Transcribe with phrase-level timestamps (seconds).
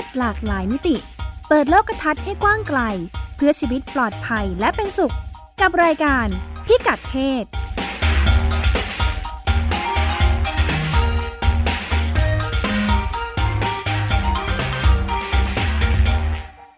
[0.00, 0.96] ศหลากหลายมิติ
[1.48, 2.80] เปิดโลกทัศน์ให้กว้างไกล
[3.36, 5.14] เพื่อชีวิตปลอดภัยและเป็นสุข
[5.60, 6.26] กับรายการ
[6.66, 7.44] พิกัดเพศ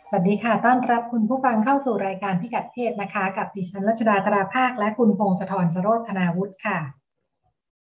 [0.09, 6.79] สวัสดีค่ะ ต้อนรับคุณผู้ฟังเข้าสู่รายการพิกัดเพศนะคะ กับดิฉันรัชดาตราภาค และคุณพงศธรสโรธนาวุฒิค่ะ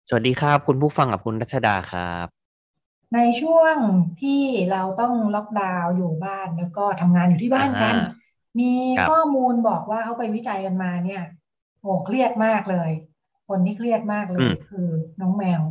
[0.07, 2.40] สวัสดีครับ คุณผู้ฟังกับคุณรัชดาครับ
[3.13, 3.75] ในช่วง
[4.21, 8.21] ที่เราต้องล็อกดาวน์อยู่บ้านแล้วก็ทำงานอยู่ที่บ้านกัน อ่า
[8.59, 11.23] มีครับ ข้อมูลบอกว่าเขาไปวิจัยกันมาเนี่ย
[11.81, 12.91] โอ้เครียดมากเลย
[13.47, 14.87] คนที่เครียดมากเลยคือ
[15.21, 15.61] น้องแมว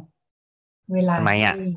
[0.92, 1.68] เวลาทำไมอะ ที่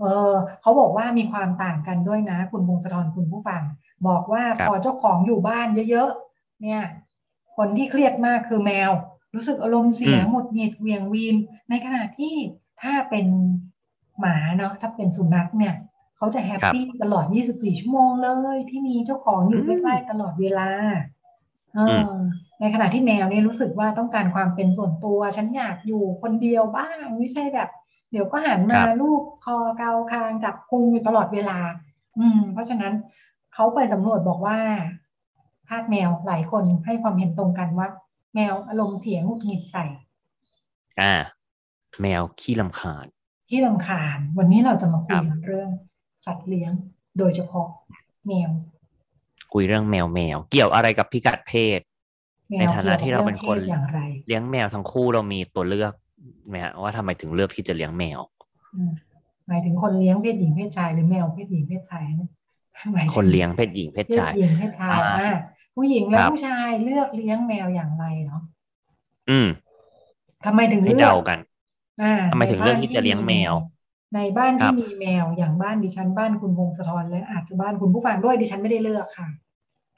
[0.00, 3.62] เออเขาบอกว่ามีความต่างกันด้วยนะ คุณพงศธรคุณผู้ฟัง
[4.08, 6.82] บอกว่าพอเจ้าของอยู่บ้านเยอะๆเนี่ย
[7.56, 8.90] คนที่เครียดมากคือแมว
[9.34, 11.36] รู้สึกอารมณ์เสียหงุดหงิดเหวียงวีน
[11.70, 12.34] ในขณะที่
[12.82, 13.26] ถ้าเป็น
[14.20, 15.74] หมาเนาะถ้าเป็นสุนัขเนี่ย
[16.16, 20.68] เขาจะแฮปปี้ตลอด 24 ชั่วโมงเลย ที่มีเจ้าของอยู่ใกล้ๆตลอดเวลา
[21.74, 22.10] เอออ
[22.60, 27.68] ในขณะที่แมวเนี่ยรู้สึกว่าต้องการความเป็นส่วนตัว ฉันอยากอยู่คนเดียวบ้างไม่ใช่แบบ
[28.10, 31.58] เดี๋ยวก็หันมาครับลูบคอเกาคางจับพุงอยู่ตลอดเวลา
[32.18, 32.92] อืม เพราะฉะนั้น
[33.54, 34.58] เขาไปสำรวจบอกว่า
[35.68, 37.88] ทาสแมวหลายคนให้ความเห็นตรงกันว่า
[38.34, 39.84] แมวอารมณ์เสียงหงุดหงิดใส่
[41.00, 41.14] อ่า
[42.00, 43.06] แมวขี้ลำคาญ
[43.48, 45.70] ที่ลำคาญ วันนี้เราจะมาคุครัยบกันเรื่อง
[46.26, 46.72] สัตว์เลี้ยง
[47.18, 47.68] โดยเฉพาะ
[48.26, 48.50] แมว
[49.52, 51.80] คุยเรื่องแมวแมว เกี่ยวอะไรกับพิกัดเพศ
[52.50, 55.92] แมในวฐานะที่เราเป็นคนกี่ยวกับรื่องพศอย่างไรเลี้ยงแมวทั้งคู่เรามีตัวเลือก
[56.48, 58.20] ไหมฮะว่าทำไมถึงเลือกที่จะเลี้ยงแมว
[58.74, 58.92] อืม
[59.48, 62.28] หมายถึงคนเลี้ยงเพศหญิงเพศชายหรือแมวเพศหญิงเพศชายนะ
[62.92, 65.30] หมายถึงคนเลี้ยงเพศหญิงเพศเพศชายหญิงเพศชายอ่าอ่า
[65.76, 68.42] ผู้หญิงและครับผู้ชายเลือกเลี้ยงแมวอย่างไรเนาะ
[69.30, 69.48] อืม
[70.44, 71.47] ทำไมถึงให้เลือกเดากันอ่า
[72.30, 73.54] ทำไมถึงในเลือกบ้านที่จะเลี้ยงแมว
[74.14, 79.28] ในบ้านครัที่บมีแมวอย่างบ้านดิฉันบ้านคุณพงศธรและอาจจะบ้านคุณผู้ฟังด้วยดิฉันไม่ได้เลือกค่ะ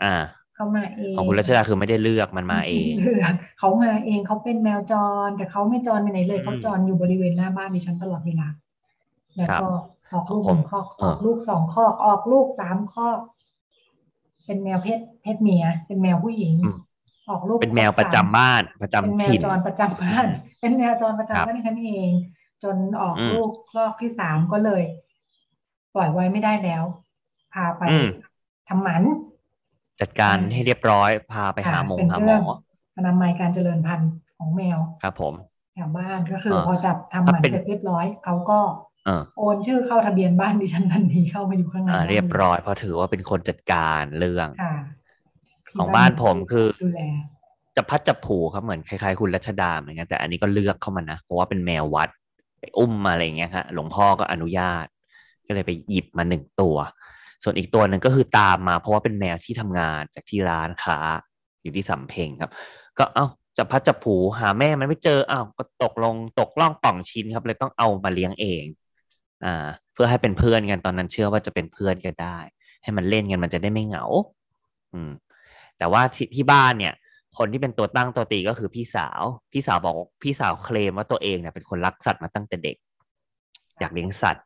[0.01, 0.07] อ่า
[0.55, 4.93] เขามาเองของคุณรัชดาคือไม่ได้เลือกมันมาเองเลือกเขามาเองเขาเป็นแมวจ
[5.27, 8.47] ร แต่เขาไม่จรไปไหนเลยอืมเขาจรอยู่บริเวณหน้าบ้านดิฉันตลอดเวลา
[9.39, 9.69] แล้วครับก็
[10.13, 13.19] ออกลูกผมหนึ่งคอกเออออกลูกสองคอกออกลูกสามคอก
[14.47, 16.55] เป็นแมวเพศเพศเมีย เป็นแมวผู้หญิง
[17.31, 20.27] อืมออกลูกเป็นแมวคอกประจำสามบ้านประจำเป็นแมวถิ่นจรประจำบ้าน
[20.61, 22.11] เป็นแมวจรประจำครับบ้านดิฉันเอง
[22.63, 24.83] จนออกอืมลูกคลอกที่สามก็เลย
[25.95, 26.85] ปล่อยไว้ไม่ได้แล้ว
[27.53, 28.09] พาไปอืม
[28.69, 29.03] ทำหมัน
[30.01, 32.43] จัดการอืมให้เรียบร้อยพาไปหาค่ะหมงเป็นหาหมเรื่ออง
[32.97, 35.35] อนามัยการเจริญพันธุ์ของแมวครับผม
[35.75, 38.61] แถวบ้านก็คือเออพอจับทำหมันเป็นเสร็จเรียบร้อยเขาก็
[39.07, 44.75] เออโอนชื่อเข้าทะเบียนบ้านดิฉันทันทีเข้ามาอยู่ข้างในอ่าบ้านเรียบร้อยเพราะถือว่าเป็นคนจัดการเรื่องค่ะ
[45.79, 47.03] ของบ้านผมคือดูแล
[47.77, 52.09] จะพัดจะผูครับเหมือนคล้ายๆ คุณรัชดาเหมือนกันแต่อันนี้ก็เลือกเข้ามานะเพราะว่าเป็นแมววัด
[52.61, 54.87] ไปอุ้มมาอะไรอย่างเงี้ยฮะหลวงพ่อก็อนุญาต
[55.47, 56.77] ก็เลยไปหยิบมาหนึ่งตัว
[57.45, 60.99] ส่วนอีกตัวหนึ่งก็คือตามมา เพราะว่าเป็นแมวที่ทำงานจากที่ร้านค้า
[61.63, 62.51] อยู่ที่สำเพ็งครับ
[62.99, 63.27] ก็เอ้า
[63.59, 68.65] จะพัดจะผูหาแม่มันไม่เจออ้าวก็ตกลงตกล่องป่องชิ้นครับ เลยต้องเอามาเลี้ยงเอง
[69.45, 72.39] อ่า เพื่อให้เป็นเพื่อนกันตอนนั้นเชื่อว่าจะเป็นเพื่อนกันได้
[72.83, 74.05] ให้มันเล่นกันมันจะได้ไม่เหงา
[74.93, 75.11] อืม
[75.81, 76.95] แต่ว่าที่ที่บ้านเนี่ย
[77.39, 82.77] คนที่เป็นตัวตั้งตัวตีก็คือพี่สาว พี่สาวบอกพี่สาวเคลมว่าตัวเองเนี่ยเป็นคนรักสัตว์มาตั้งแต่เด็ก
[83.81, 84.45] อยากเลี้ยงสัตว์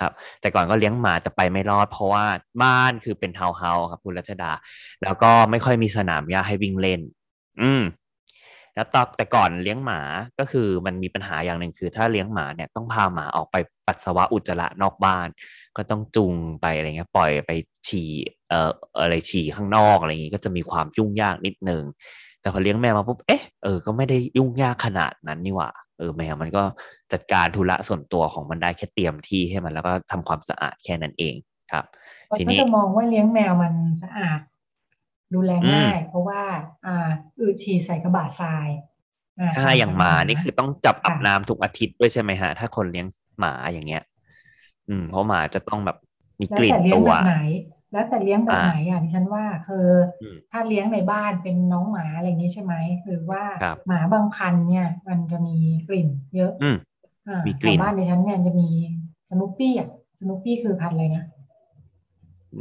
[0.00, 2.24] ครับ แต่ก่อนก็เลี้ยงหมาแต่ไปไม่รอด เพราะว่า
[2.62, 4.52] บ้านคือเป็นทาวน์เฮาส์ครับคุณรัชดา
[5.02, 7.00] แล้วก็ไม่ค่อยมีสนามหญ้าให้วิ่งเล่น
[7.62, 7.82] อืม
[8.74, 10.00] แล้วตอนแต่ก่อนเลี้ยงหมา
[10.38, 13.56] ก็คือมันมีปัญหาอย่างหนึ่งคือ ถ้าเลี้ยงหมาเนี่ยต้องพาหมาออกไป
[13.86, 15.28] ปัสสาวะอุจจาระนอกบ้าน
[15.76, 17.50] ก็ต้องจูงไปอะไรเงี้ยปล่อยไป
[17.88, 18.10] ฉี่
[18.48, 18.70] เอ่อ
[19.00, 21.82] อะไรฉี่ข้างนอกอะไรอย่างงี้ก็จะมีความยุ่งยากนิดนึง
[22.40, 26.62] แต่พอเลี้ยงแมวมาปุ๊บเอ๊ะเออก็ไม่ได้ยุ่งยากขนาดนั้นนี่หว่าเออแมวมันก็
[27.12, 31.34] จัดการธุระส่วนตัวของมันได้แค่เตรียมที่ให้มันแล้วก็ทำความสะอาดแค่นั้นเอง
[31.72, 31.84] ครับ
[32.26, 34.40] เขาทีก็นี้จะมองว่าเลี้ยงแมวมันสะอาด
[35.34, 36.42] ดูแลอืมง่าย เพราะว่า
[36.86, 37.08] อ่า
[37.38, 38.68] อืดฉี่ใส่กระบะทราย
[39.38, 43.06] อ่ถ้าอย่างหมานี่คือต้องจับอาบค่ะน้ำทุกอาทิตย์ด้วยใช่ไหมฮะ ถ้าคนเลี้ยง
[43.38, 44.02] หมาอย่างเงี้ย
[44.90, 45.96] อืมเพราะหมาจะต้องแบบ
[46.40, 47.36] มีแล้วกลิ่นแต่เลี้ยงตัวแบบไหน
[47.92, 49.86] แล้วแต่เลี้ยงแบบอ่าไหนอะดิฉันว่าคือ
[50.22, 55.56] อมถ้าเลี้ยงในบ้านเป็นน้องหมาอะไรอย่างนี้ใช่ไหมหรือว่าครับหมาบางพันธุ์เนี่ย มันจะมี
[55.88, 56.76] กลิ่นเยอะอืม
[57.28, 58.68] อ่ามีกลิ่นแถวบ้านดิฉันเนี่ยจะมี
[59.30, 59.88] สนุปปี้อะ
[60.20, 61.24] สนุปปี้คือพันธุ์อะไรนะ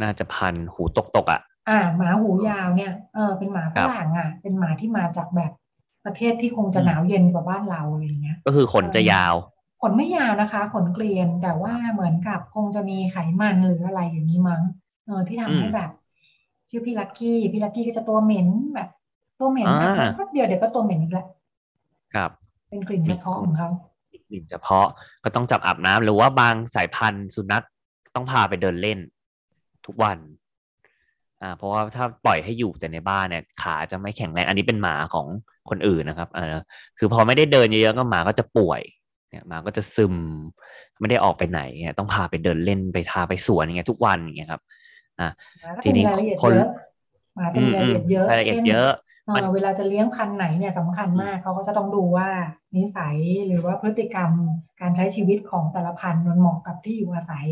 [0.01, 5.51] น่าจะพันหูตกตกๆอะ อ่า หมาหูยาวเนี่ยเออเป็นหมาฝครับรั่งอะ เป็นหมาที่มาจากแบบ
[6.05, 9.35] ประเทศที่คงจะอืมหนาวเย็นกว่าบ้านเราอะไรอย่างเงี้ย ก็คือขนจะยาว
[9.81, 14.61] ขนไม่ยาวนะคะ ขนเกลียนแต่ว่าเหมือนกับคงจะมีไขมันหรืออะไรอย่างนี้มั้ง
[15.05, 15.89] เออที่ทำให้อืมแบบ
[16.69, 18.89] ชื่อพี่ลักกี้พี่ลักกี้ก็จะตัวเหม็นแบบ
[19.39, 21.27] ตัวเหม็นอ่าแบบแป๊บเดียวเดี๋ยวก็ตัวเหม็นอีกแล้ว
[22.13, 22.31] ครับ
[22.69, 23.69] เป็นกลิ่นเฉพาะของเขา
[24.11, 24.87] มีกลิ่นเฉพาะ
[25.23, 27.63] ก็ต้องจับอาบน้ำหรือว่าบางสายพันธุ์สุนัข
[28.15, 28.99] ต้องพาไปเดินเล่น
[29.85, 30.17] ทุกวัน
[31.41, 35.27] อ่า เพราะว่าถ้าปล่อยให้อยู่แต่ในบ้านเนี่ย ขาจะไม่แข็งแรง อันนี้เป็นหมาของ
[35.69, 36.55] คนอื่นนะครับเออ
[36.97, 38.81] คือพอไม่ได้เดินเยอะๆก็หมาก็จะป่วย
[39.29, 40.15] เนี่ยหมาก็จะซึม
[40.99, 44.61] ไม่ได้ออกไปไหนเนี่ยต้องพาไปเดินเล่นไปทาไปสวนอย่างเงี้ยทุกวันอย่างเงี้ยครับ
[45.19, 45.29] อ่า
[45.83, 46.03] ทีนี้
[46.43, 46.53] คน
[47.35, 48.91] หมาเป็นรายละเอียดเยอะรายละเอียดเยอะ
[49.53, 52.29] เวลาจะเลี้ยงพันธุ์ไหนเนี่ยสำคัญมากเขาก็จะต้องดูว่า
[52.77, 53.17] นิสัย
[53.47, 54.31] หรือว่าพฤติกรรม
[54.81, 57.47] การใช้ชีวิตของแต่ละพันธุ์มันเหมาะกับที่อยู่อาศัย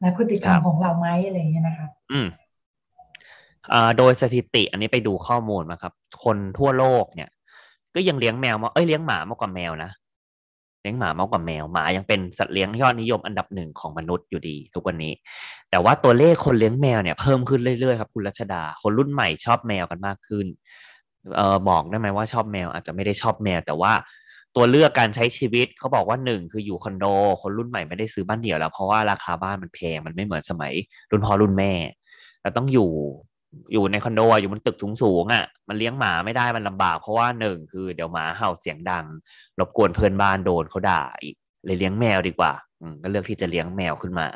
[0.00, 2.28] และพฤติกรรมของเราไหมอะไรอย่างเงี้ยนะคะอืม
[3.72, 5.92] อ่าโดยสถิติ อันนี้ไปดูข้อมูลมาครับ
[6.24, 7.30] คนทั่วโลกเนี่ย
[7.94, 15.12] ก็ยังเลี้ยงแมวมาเอ้ยเลี้ยงหมามากกว่าแมวนะเลี้ยงหมามากกว่าแมวหมายังเป็นสัตว์เลี้ยงยอดนิยมอันดับหนึ่งของมนุษย์อยู่ดี ทุกวันนี้
[15.70, 20.46] แต่ว่าตัวเลขคนเลี้ยงแมวเนี่ยเพิ่มขึ้นเรื่อยๆครับคุณรัชดา คนรุ่นใหม่ชอบแมวกันมากขึ้น
[21.36, 23.92] เออบอกได้ไหมว่าชอบแมวอาจจะไม่ได้ชอบแมว แต่ว่า
[24.56, 27.04] ตัวเลือกการใช้ชีวิตเขาบอกว่าหนึ่งคืออยู่คอนโด
[27.42, 30.72] คนรุ่นใหม่ไม่ได้ซื้อบ้านเดี่ยวแล้วเพราะว่าราคาบ้านมันแพงมันไม่เหมือนสมัย
[31.10, 31.72] รุ่นพ่อรุ่นแม่
[32.42, 32.90] เราต้องอยู่
[33.72, 39.04] อยู่ในคอนโดอยู่บนตึกสูงๆอะ มันเลี้ยงหมาไม่ได้มันลำบาก เพราะว่าหนึ่งคือเดี๋ยวหมาเห่าเสียงดัง
[39.58, 42.52] รบกวนเพื่อนบ้านโดนเขาด่าอีกเลยเลี้ยงแมวดีกว่า
[43.02, 44.26] ก็เลือกที่จะเลี้ยงแมวขึ้นมา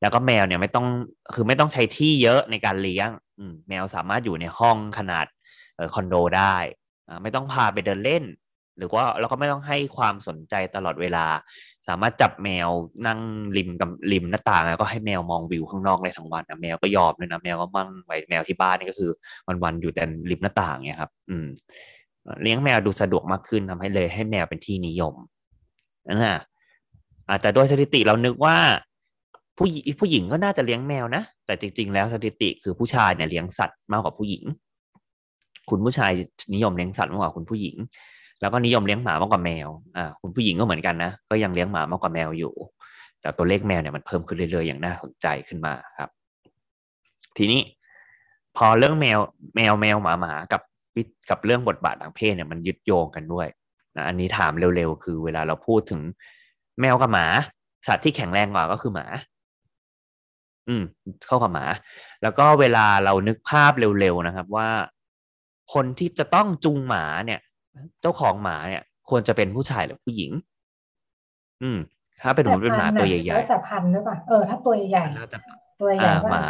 [0.00, 0.86] แล้วก็แมวเนี่ยไม่ต้อง
[1.34, 3.08] คือไม่ต้องใช้ที่เยอะในการเลี้ยง
[3.68, 5.26] แมวสามารถอยู่ในห้องขนาด
[5.94, 6.56] คอนโดได้
[7.22, 8.24] ไม่ต้องพาไปเดินเล่น
[8.78, 11.26] หรือว่าเราก็ไม่ต้องให้ความสนใจตลอดเวลา
[11.88, 12.68] สามารถจับแมว
[13.06, 13.20] นั่ง
[13.56, 19.10] ริมกับริมหน้าต่างแล้วก็ให้แมวมองวิวข้างนอกได้ทั้งวันนะแมวก็ยอมเลยนะแมวก็มั่งไว้แมวที่บ้านนี่ก็คือ
[19.46, 21.46] วันวันอยู่แต่ริมหน้าต่างเนี่ยครับ อืม
[22.42, 25.14] เลี้ยงแมวดูสะดวกมากขึ้นทำให้เลยให้แมวเป็นที่นิยม
[26.08, 26.38] นั่นแหละ
[27.30, 28.56] อาจจะโดยสถิติเรานึกว่า
[29.56, 29.66] ผู้
[30.00, 34.44] ผู้หญิงก็น่าจะเลี้ยงแมวนะแต่จริง ๆ แล้วสถิติคือผู้ชายเนี่ยเลี้ยงสัตว์มากกว่าผู้หญิง
[35.70, 36.12] คุณผู้ชาย
[36.54, 37.76] นิยมเลี้ยงสัตว์มากกว่าคุณผู้หญิง
[38.40, 42.54] แล้วก็นิยมเลี้ยงหมามากกว่าแมวอ่าคุณผู้หญิงก็เหมือนกันนะ ก็ยังเลี้ยงหมามากกว่าแมวอยู่
[43.20, 46.10] แต่ตัวเลขแมวเนี่ยมันเพิ่มขึ้นเรื่อยๆอย่างน่าสนใจขึ้นมาครับ
[47.36, 47.60] ทีนี้
[48.56, 49.18] พอเรื่องแมว
[49.56, 50.62] แมวแมวหมาหมากับ
[51.30, 53.48] กับเรื่องบทบาททางเพศเนี่ยมันยึดโยงกันด้วย
[53.96, 56.00] นะอันนี้ถามเร็วๆ คือเวลาเราพูดถึง
[56.80, 57.26] แมวกับหมา
[57.86, 59.06] สัตว์ที่แข็งแรงกว่าก็คือหมา
[60.68, 60.82] อืม
[61.26, 61.66] เข้ากับหมา
[62.22, 64.68] แล้วก็เวลาเรานึกภาพเร็วๆนะครับ ว่า
[65.74, 67.40] คนที่จะต้องจูงหมาเนี่ย
[68.02, 70.32] เจ้าของหมาเนี่ย ควรจะเป็นผู้ชายหรือผู้หญิง
[71.62, 71.78] อืม
[72.22, 75.04] ถ้าเป็นหมูเป็นหมาตัวใหญ่ๆแต่พันหรือเปล่าเออถ้าตัวใหญ่
[75.80, 76.44] ตัวใหญ่ก็หมา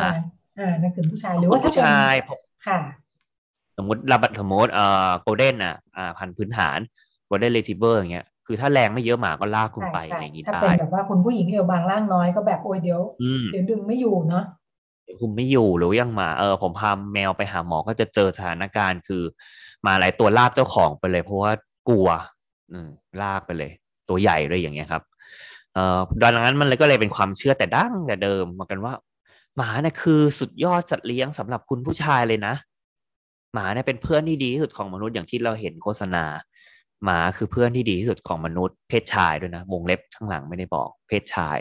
[0.58, 2.14] อ่านั่นคือผู้ชายหรือว่าถ้าผู้ชาย
[2.67, 2.78] ค่ะ
[3.76, 6.78] สมมติเราบัตสมมติเอ่อโกลเด้นอะอ่าพันพื้นฐาน
[7.26, 13.00] golden retriever อย่างเงี้ยคือถ้าแรงไม่เยอะหมาก็ลากคุณไปอะไรอย่างงี้ได้ถ้าเป็นแบบว่าคุณผู้หญิงเอวบางร่างน้อยก็แบบโอ๊ยเดี๋ยว
[13.52, 14.44] เดี๋ยวดึงไม่อยู่เนาะ
[15.20, 19.23] คุมไม่อยู่หรือยังหมาเออผมพาแมวไปหาหมอก็จะเจอสถานการณ์คือ
[19.87, 21.53] หมาหลายตัวลากเจ้าของไปเลย เพราะว่า
[21.88, 22.09] กลัว
[22.73, 22.79] อื
[23.23, 23.71] ลากไปเลย
[24.09, 25.03] ตัวใหญ่เลยอย่างเงี้ยครับ
[25.75, 28.93] เอ่อดังนั้นมันเลยก็เลยเป็นความเชื่อแต่ดั้งแต่เดิมมากันว่า
[29.56, 32.55] หมาเนี่ยคือสุดยอดสัตว์เลี้ยงสำหรับคุณผู้ชายเลยนะ
[33.55, 36.25] หมาเนี่ยเป็นเพื่อนที่ดีที่สุดของมนุษย์อย่างที่เราเห็นโฆษณา
[37.05, 41.59] หมาคือเพื่อนที่ดีที่สุดของมนุษย์ เพศชายด้วยนะวงเล็บข้างหลังไม่ได้บอก เพศชาย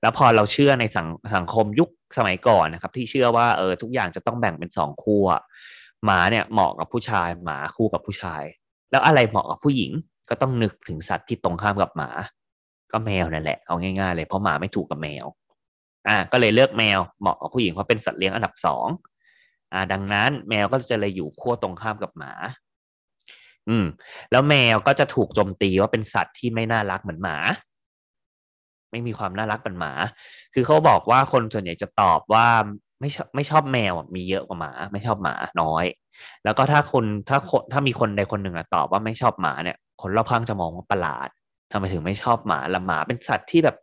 [0.00, 1.88] แล้วพอเราเชื่อในสังสังคมยุค
[2.18, 5.20] สมัยก่อนนะครับ ที่เชื่อว่าเออทุกอย่างจะต้องแบ่งเป็นสองคู่
[6.04, 8.42] หมาเนี่ยเหมาะกับผู้ชาย หมาคู่กับผู้ชาย
[8.90, 9.92] แล้วอะไรเหมาะกับผู้หญิง
[10.28, 12.10] ก็ต้องนึกถึงสัตว์ที่ตรงข้ามกับหมา
[12.92, 15.26] ก็แมวนั่นแหละเอาง่ายๆเลยเพราะหมาไม่ถูกกับแมว
[16.08, 18.86] อ่า ก็เลยเลือกแมวเหมาะกับผู้หญิงเพราะเป็นสัตว์เลี้ยงอันดับสอง
[19.72, 22.32] อ่า ดังนั้นแมวก็จะเลยอยู่ขั้วตรงข้ามกับหมา
[23.68, 23.84] อืม
[24.30, 27.36] แล้วแมวก็จะถูกโจมตีว่าเป็นสัตว์ที่ไม่น่ารักเหมือนหมา
[28.90, 29.92] ไม่มีความน่ารักเป็นหมา
[30.54, 32.46] คือเขาบอกว่าคนส่วนใหญ่จะตอบว่า
[33.02, 35.84] ไม่ชอบไม่ชอบแมวมีเยอะกว่าหมา ไม่ชอบหมาน้อย
[36.44, 41.28] แล้วก็ถ้าคนถ้าคนถ้ามีคนใดคนหนึ่งอะตอบว่าไม่ชอบหมาเนี่ย คนรอบข้างจะมองว่าประหลาด
[41.72, 43.76] ทำไมถึงไม่ชอบหมาละหมาเป็นสัตว์ที่แบบ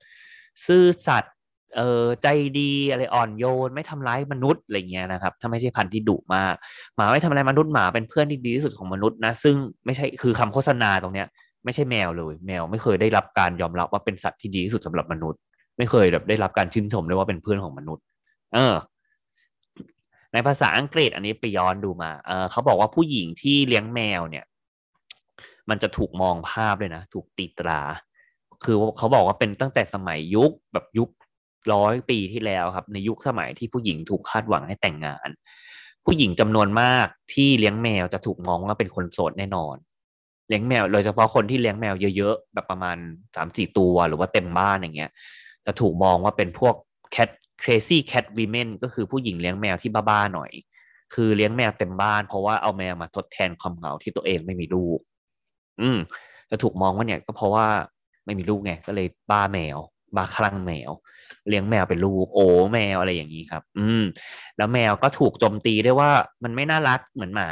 [0.65, 1.33] ซื่อสัตย์
[1.77, 2.27] เออใจ
[2.59, 6.55] ดีอะไรอ่อนโยน ไม่ทำร้ายมนุษย์อะไรเงี้ยนะครับ ถ้าไม่ใช่พันธุ์ที่ดุมาก
[6.95, 11.27] หมาไม่ทำร้ายมนุษย์หมาเป็นเพื่อนที่ดีที่สุดของมนุษย์นะซึ่งไม่ใช่คือคำโฆษณาตรงเนี้ย
[11.65, 15.39] ไม่ใช่แมวเลย แมวไม่เคยได้รับการยอมรับว่าเป็นสัตว์ที่ดีที่สุดสำหรับมนุษย์
[15.77, 18.03] ไม่เคยแบบได้รับการชื่นชมเลยว่าเป็นเพื่อนของมนุษย์
[18.53, 18.75] เออ
[20.33, 24.45] ในภาษาอังกฤษอันนี้ไปย้อนดูมาเออเขาบอกว่าผู้หญิงที่เลี้ยงแมวเนี่ย
[25.69, 27.81] มันจะถูกมองภาพเลยนะ ถูกตีตรา
[28.63, 31.09] คือเขาบอกว่าเป็นตั้งแต่สมัยยุคแบบยุค
[31.73, 35.29] ร้อยปีที่แล้วครับ ในยุคสมัยที่ผู้หญิงถูกคาดหวังให้แต่งงาน
[36.05, 39.75] ผู้หญิงจำนวนมากที่เลี้ยงแมวจะถูกมองว่าเป็นคนโสดแน่นอน
[40.47, 42.97] เลี้ยงแมวโดยเฉพาะคนที่เลี้ยงแมวเยอะๆแบบประมาณ
[43.35, 45.11] สามสี่ตัวหรือว่าเต็มบ้านอย่างเงี้ย
[45.65, 46.75] จะถูกมองว่าเป็นพวก
[47.15, 47.29] cat
[47.61, 50.51] crazy cat women ก็คือผู้หญิงเลี้ยงแมวที่บ้าๆหน่อย
[51.13, 54.99] คือเลี้ยงแมวเต็มบ้าน เพราะว่าเอาแมวมาทดแทนความเหงาที่ตัวเองไม่มีลูก
[55.81, 55.97] อืม
[56.49, 57.67] จะถูกมองว่าเนี่ยก็เพราะว่า
[58.25, 59.77] ไม่มีลูกไงก็เลยบ้าแมว
[60.15, 60.91] บ้าคลั่งแมว
[61.49, 64.03] เลี้ยงแมวเป็นลูก โอ้แมวอะไรอย่างนี้ครับ อืม
[64.57, 66.11] แล้วแมวก็ถูกโจมตีด้วยว่า
[66.43, 67.49] มันไม่น่ารักเหมือนหมา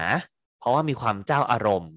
[0.60, 1.94] เพราะว่ามีความเจ้าอารมณ์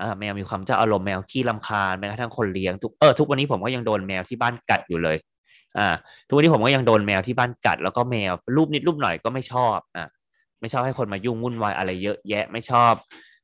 [0.00, 5.16] อ่าแมวมีความเจ้าอารมณ์แมวขี้ลำคาญแม้กระทั่งคนเลี้ยงทุกเออทุกวันนี้ผมก็ยังโดนแมวที่บ้านกัดอยู่เลย
[5.78, 5.88] อ่า
[6.26, 10.08] ทุกวันนี้ผมก็ยังโดนแมวที่บ้านกัด แล้วก็แมวรูปนิดรูปหน่อยก็ไม่ชอบอ่า
[10.60, 12.94] ไม่ชอบให้คนมายุ่งวุ่นวายอะไรเยอะแยะไม่ชอบ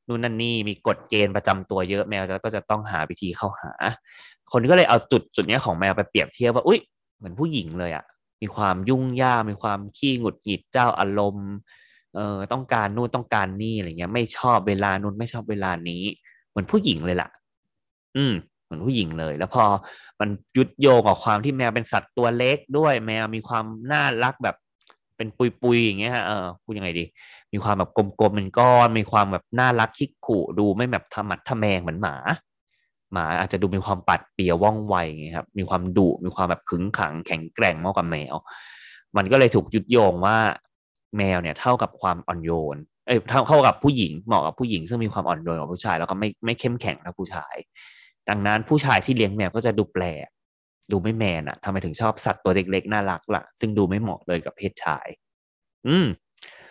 [0.07, 3.71] นู่นนั่นนี่มีกฎเกณฑ์ประจำตัวเยอะแมวก็จะต้องหาวิธีเข้าหา
[4.51, 6.79] คนก็เลยเอาจุดจุดนี้ของแมวไปเปรียบเทียบว่าอุ้ย
[7.17, 8.05] เหมือนผู้หญิงเลยอะ่ะ
[8.41, 11.49] มีความยุ่งยากมีความขี้หงุดหงิดเจ้าอารมณ์
[12.15, 16.03] เอ่อต้องการนู่นต้องการนี่อะไรเงี้ย ไม่ชอบเวลานู่นไม่ชอบเวลานี้
[16.49, 17.29] เหมือนผู้หญิงเลยล่ะ
[18.17, 18.33] อืม
[18.69, 19.63] เหมือนผู้หญิงเลย แล้วพอ
[20.19, 24.55] มันยุดโยงกับความที่แมวเป็นสัตว์ตัวเล็กด้วย แมวมีความน่ารักแบบ
[25.17, 27.05] เป็นปุยๆอย่างเงี้ยฮะเออพูดยังไงดี
[27.53, 32.15] มีความแบบกลมๆเป็นก้อนมีความแบบน่ารักคิกขู่ดูไม่แบบทมัดทะแมงเหมือนหมา
[33.13, 38.35] หมาอาจจะดูมีความปัดเปียว่องไวไงครับ มีความดุ มีความแบบขึงขังแข็งแกร่งมากกว่าแมว
[39.17, 40.37] มันก็เลยถูกยุดโยงว่า
[41.17, 47.55] แมวเนี่ยเท่ากับความอ่อนโยน เอ้ยเท่าเท่ากับผู้หญิงเหมาะกับผู้หญิง ซึ่งมีความอ่อนโยนกว่าผู้ชาย แล้วก็ไม่ไม่เข้มแข็งเท่าผู้ชาย
[48.29, 50.27] ดังนั้นผู้ชายที่เลี้ยงแมวก็จะดูแปลก
[50.91, 55.07] ดูไม่แมนอะทำไมถึงชอบสัตว์ตัวเล็กๆน่ารักละ่ะ ซึ่งดูไม่เหมาะเลยกับเพศชาย
[55.87, 56.07] อืม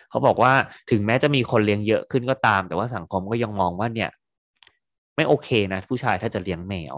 [0.09, 0.53] เขาบอกว่า
[0.91, 4.09] ถึงแม้จะมีคนเลี้ยงเยอะขึ้นก็ตาม แต่ว่าสังคมก็ยังมองว่าเนี่ย
[5.15, 6.95] ไม่โอเคนะ ผู้ชายถ้าจะเลี้ยงแมว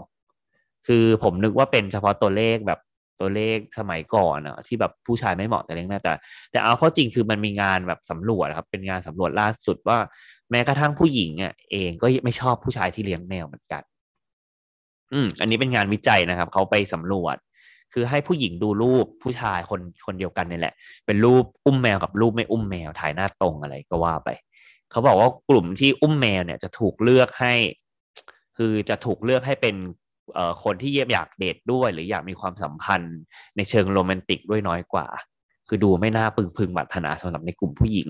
[0.86, 2.80] คือผมนึกว่าเป็นเฉพาะตัวเลขแบบ
[3.20, 6.12] ตัวเลขสมัยก่อนอะที่แบบผู้ชายไม่เหมาะแต่เลี้ยงแมวแต่
[6.50, 9.98] แต่เอาข้อจริงคือมันมีงานแบบสำรวจครับ เป็นงานสำรวจล่าสุดว่า
[10.50, 13.82] แม้กระทั่งผู้หญิงอะเองก็ไม่ชอบผู้ชายที่เลี้ยงแมวเหมือนกัน
[15.12, 17.36] อืมอันนี้เป็นงานวิจัยนะครับ เขาไปสำรวจ
[17.92, 20.74] คือให้ผู้หญิงดูรูปผู้ชายคนคนเดียวกันนี่แหละ
[21.06, 24.28] เป็นรูปอุ้มแมวกับรูปไม่อุ้มแมวถ่ายหน้าตรงอะไรก็ว่าไป
[24.90, 27.54] เขาบอกว่ากลุ่มที่อุ้มแมวเนี่ยจะถูกเลือกให้
[28.56, 29.76] คือจะถูกเลือกให้เป็น
[30.34, 33.18] เอ่อคนที่เยียมอยากเดทด้วย หรืออยากมีความสัมพันธ์
[33.56, 35.06] ในเชิงโรแมนติกด้วยน้อยกว่า
[35.68, 38.08] คือดูไม่น่าพึงพึงบัตนาสำหรับในกลุ่มผู้หญิง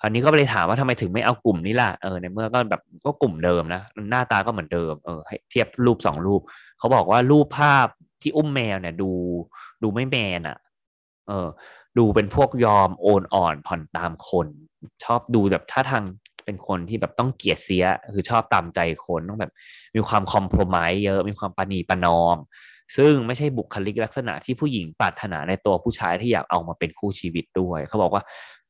[0.00, 6.40] คราวนี้ก็เลยถามว่าทำไมถึงไม่เอากลุ่มนี้ล่ะเออในเมื่อก็แบบก็กลุ่มเดิมนะหน้าตาก็เหมือนเดิมเออให้เทียบรูปสองรูป
[6.78, 7.86] เขาบอกว่ารูปภาพ
[8.22, 9.10] ที่อุ้มแมวเนี่ย ดู
[9.82, 10.58] ดูไม่แมนอะ่ะ
[11.28, 11.48] เออ
[11.98, 14.46] ดูเป็นพวกยอมโอนอ่อนผ่อนตามคน
[15.04, 16.04] ชอบดูแบบท่าทาง
[16.44, 17.84] เป็นคนที่แบบต้องเกียดเสีย
[18.14, 19.52] คือชอบตามใจคนต้องแบบ
[19.96, 22.36] มีความคอมโพรไมเยอะมีความปณีปนอม
[22.96, 28.22] ซึ่งไม่ใช่บุคลิกลักษณะที่ผู้หญิงปรารถนาในตัวผู้ชายที่อยากเอามาเป็นคู่ชีวิตด้วย เขาบอกว่า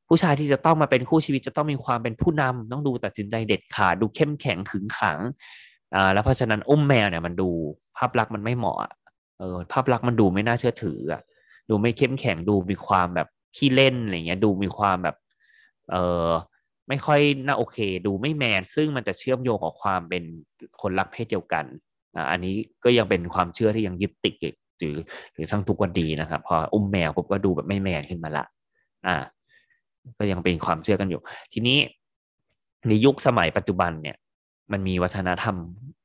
[0.08, 5.18] ผู้ชายที่จะต้องมาเป็นคู่ชีวิตจะต้องมีความเป็นผู้นำต้องดูตัดสินใจเด็ดขาดดูเข้มแข็งขึงขัง
[5.94, 7.48] อ่าแล้วเพราะฉะนั้นอุ้มแมวเนี่ยมันดู
[7.96, 8.78] ภาพลักษณ์มันไม่เหมาะ
[9.38, 11.22] เออภาพลักษณ์มันดูไม่น่าเชื่อถืออะ
[11.70, 15.16] ดูไม่เข้มแข็งดูมีความแบบขี้เล่นอะไรเงี้ยดูมีความแบบ
[15.92, 15.96] เอ
[16.26, 16.28] อ
[16.88, 20.22] ไม่ค่อยน่าโอเค ดูไม่แมนซึ่งมันจะเชื่อมโยงกับความเป็น
[20.80, 21.64] คนรักเพศเดียวกัน
[22.16, 24.96] อ่าอันนี้ก็ยังเป็นความเชื่อที่ยังยึดติดหรือ
[25.34, 28.44] หรือทั้งทุกวันดีนะครับ พออุ้มแมวผมก็ดูแบบไม่แมนขึ้นมาละ
[29.06, 29.16] อ่า
[30.18, 31.20] ก็ยังเป็นความเชื่อกันอยู่
[31.52, 31.78] ทีนี้
[32.88, 34.16] ในยุคสมัยปัจจุบันเนี่ย
[34.72, 35.56] มันมีวัฒนธรรม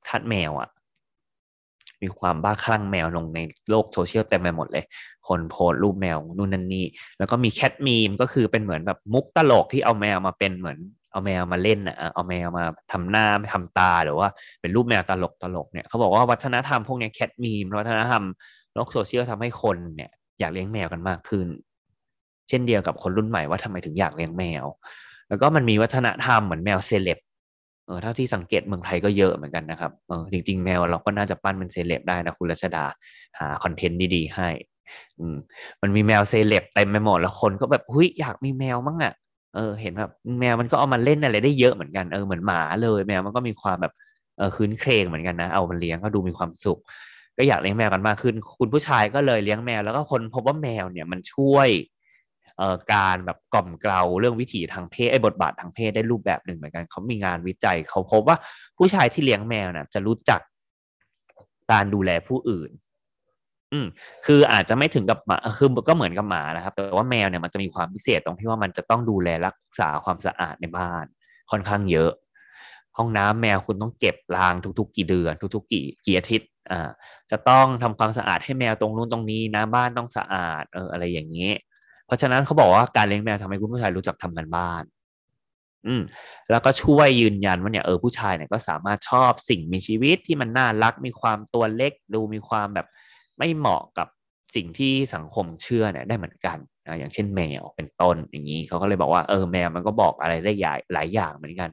[0.07, 0.69] ทัดแมวอะ่ะ
[2.01, 3.39] มีความบ้าคลั่งแมวลงใน
[3.69, 4.85] โลกโซเชียลเต็มไปหมดเลย
[5.27, 6.85] คนโพสรูปแมวนู่นนั่นนี่
[7.17, 10.79] แล้วก็มี cat meme ก็คือเป็นเหมือนแบบมุกตลกที่เอาแมวมาเป็นเหมือน
[11.11, 14.27] เอาแมวมาเล่นอะ เอาแมวมาทำหน้าทำตาหรือว่า
[14.61, 18.23] เป็นรูปแมวตลกตลกเนี่ยเขาบอกว่าวัฒนธรรมพวกนี้ cat meme วัฒนธรรม
[18.73, 21.47] โลกโซเชียลทำให้คนเนี่ยอยากเลี้ยงแมวกันมากขึ้น
[22.49, 24.65] เช่นเดียวกับคนรุ่นใหม่ว่าทำไมถึงอยากเลี้ยงแมว
[25.29, 27.19] แล้วก็มันมีวัฒนธรรมเหมือนแมวเซเลบ
[27.85, 32.85] เออเท่าที่สังเกตเมืองไทยก็เยอะเหมือนกันนะครับเออจริง ๆ แมวเราก็น่าจะปั้นเป็นเซเลบได้นะคุณรัชดา
[33.39, 34.49] หาคอนเทนต์ดีๆให้
[35.19, 35.35] อืม
[35.81, 39.13] มันมีแมวเซเลบเต็มไปหมดแล้วคนก็แบบเฮ้ยอยากมีแมวมั้งอะ
[39.55, 43.93] เออเห็นแบบแมวมันก็เอามาเล่นอะไรได้เยอะเหมือนกันเออเหมือนหมาเลย แมวมันก็มีความแบบ
[44.37, 46.79] เออครื้นเครงเหมือนกันนะ เอามันเลี้ยงก็ดูมีความสุข
[47.37, 51.69] ก็อยากเลี้ยงแมวกันมากขึ้น คุณผู้ชายก็เลยเลี้ยงแมวแล้วก็คนพบว่าแมวเนี่ยมันช่วย
[52.93, 58.37] การแบบกล่อมเกลาเรื่องวิถีทางเพศไอ้บทบาททางเพศได้รูปแบบหนึ่งเหมือนกันเขามีงานวิจัยเขาพบว่า
[58.77, 60.41] ผู้ชายที่เลี้ยงแมวนะ่ะจะรู้จัก
[61.71, 62.71] การดูแลผู้อื่น
[63.73, 63.87] อืม
[64.25, 71.05] คืออาจจะไม่ถึงกับหมาคือก็เหมือนกับหมานะครับ แต่ว่าแมวเนี่ยมันจะมีความพิเศษตรงที่ว่ามันจะต้องดูแลรักษาความสะอาดในบ้าน
[71.51, 72.11] ค่อนข้างเยอะ
[72.97, 76.89] ห้องน้ำแมวคุณต้องเก็บล้างทุก ๆ กี่เดือน ทุก ๆ กี่กี่อาทิตย์ อ่า
[77.31, 81.51] จะต้องทำความสะอาดให้แมวตรงนู้นตรงนี้น้ำบ้านต้องสะอาด เอออะไรอย่างเงี้
[82.11, 84.83] ราะฉะนั้นเขาบอกว่าการเลี้ยงแมวทำให้คุณผู้ชายรู้จักทำงานบ้าน
[85.87, 86.01] อืม
[86.51, 92.87] แล้วก็ช่วยยืนยันว่าเนี่ยเออผู้ชายเนี่ยก็สามารถชอบสิ่งมีชีวิตที่มันน่ารักมีความตัวเล็กดูมีความแบบ
[93.37, 94.07] ไม่เหมาะกับ
[94.55, 101.69] สิ่งที่สังคมเชื่อเนี่ยได้เหมือนกันนะอย่างเช่นแมวเป็นต้นอย่างนี้เขาก็เลยบอกว่าเออแมวมันก็บอกอะไรได้ใหญ่หลายอย่างเหมือนกัน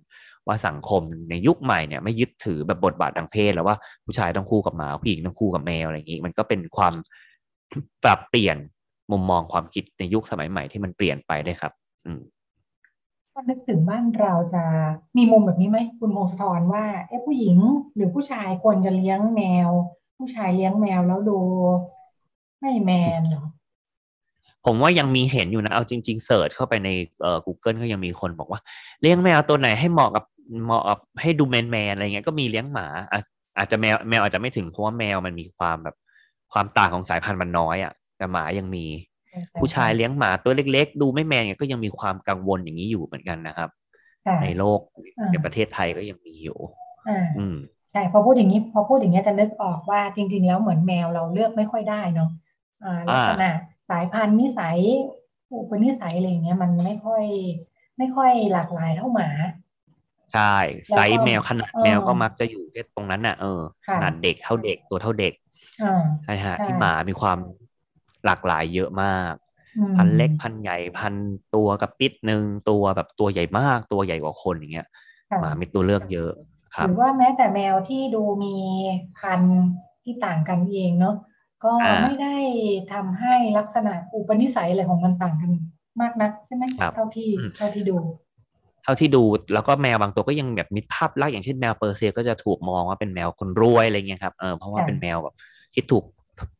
[0.47, 6.95] ว่าสังคมในยุคใหม่เนี่ยไม่ยึดถือแบบบทบาททางเพศแล้วว่าผู้ชายต้องคู่กับหมาผู้หญิงต้องคู่กับแมวอะไรอย่างนี้ มันก็เป็นความ
[8.05, 8.57] ปรับเปลี่ยน
[9.13, 11.73] มุมมองความคิดในยุคสมัยใหม่ที่มันเปลี่ยนไปได้ครับ
[12.07, 12.21] อืม
[13.33, 14.63] ถ้านึกถึงบ้านเราจะ
[15.17, 17.57] มีมุมแบบนี้ไหมคุณพงศธรว่าเอ๊ะผู้หญิง
[17.95, 19.71] หรือผู้ชายควรจะเลี้ยงแมว
[20.19, 21.39] ผู้ชายเลี้ยงแมวแล้วดู
[22.61, 23.45] ไม่แมนเหรอ
[24.65, 28.61] ผมว่ายังมีเห็นอยู่นะ เอาจริง ๆเสิร์ชเข้าไปในเอ่อ Google ก็ยังมีคนบอกว่า
[29.01, 30.25] เลี้ยงแมวตัวไหนให้เหมาะกับ
[30.65, 32.87] เหมาะกับให้ดูแมนแมนอะไรเงี้ยก็มีเลี้ยงหมา
[33.59, 35.97] อาจจะแมวแมวอาจจะไม่ถึงเพราะว่าแมวมันมีความแบบ
[36.53, 38.85] ความต่างของสายพันธุ์มันน้อยอะ แต่หมายังมี
[39.61, 43.69] ผู้ชายเลี้ยงหมาตัวเล็ก ๆ ดูไม่แมนก็ยังมีความกังวลอย่างนี้อยู่เหมือนกันนะครับ
[44.43, 44.81] ในโลก
[45.31, 46.59] ในประเทศไทยก็ยังมีอยู่
[47.39, 47.57] อืม
[47.93, 52.31] ใช่พอพูดอย่างนี้พอพูดอย่างนี้จะนึกออกว่าจริง ๆ แล้วเหมือนแมวเราเลือกไม่ค่อยได้เนาะ
[52.85, 53.51] อ่าลักษณะ
[53.91, 54.79] สายพันธุ์นิสัย
[55.53, 57.25] อุปนิสัยอะไรเงี้ยมันไม่ค่อย
[57.99, 59.29] ไม่ค่อยหลากหลายเท่าหมา
[60.35, 60.57] ใช่
[60.89, 63.61] ไซส์แมวขนาดแมวก็มักจะอยู่แค่ตรงนั้นน่ะเออ
[63.95, 65.33] ขนาดเด็กเท่าเด็กตัวเท่าเด็ก
[66.25, 67.39] ใช่ฮะที่หมามีความ
[68.25, 69.35] หลากหลายเยอะมาก
[69.97, 71.15] พันเล็กพันใหญ่พัน
[71.55, 74.89] ตัวกับปิดหนึ่งตัวแบบตัวใหญ่มากตัวใหญ่กว่าคนอย่างเงี้ย
[75.41, 76.31] หมามีตัวเลือกเยอะ
[76.75, 78.57] ครับหรือว่าแม้แต่แมวที่ดูมี
[79.19, 79.41] พัน
[80.05, 81.17] ที่ต่างกันเองเนาะ
[81.65, 81.73] ก็
[82.03, 82.37] ไม่ได้
[82.93, 85.53] ทำให้ลักษณะอุปนิสัยอะไรของมันต่างกัน
[86.01, 87.97] มากนักใช่ไหมเท่าที่เท่าที่ดู
[88.83, 89.23] เท่าที่ดู
[89.55, 95.35] แล้วก็แมวบางตัวก็ยังแบบมีภาพลักษณ์อย่างเช่นแมวเปอร์เซียก็จะถูกมองว่าเป็นแมวคนรวยอะไรเงี้ยครับเออเพราะว่าเป็นแมวแบบ
[95.75, 96.05] ที่ถูก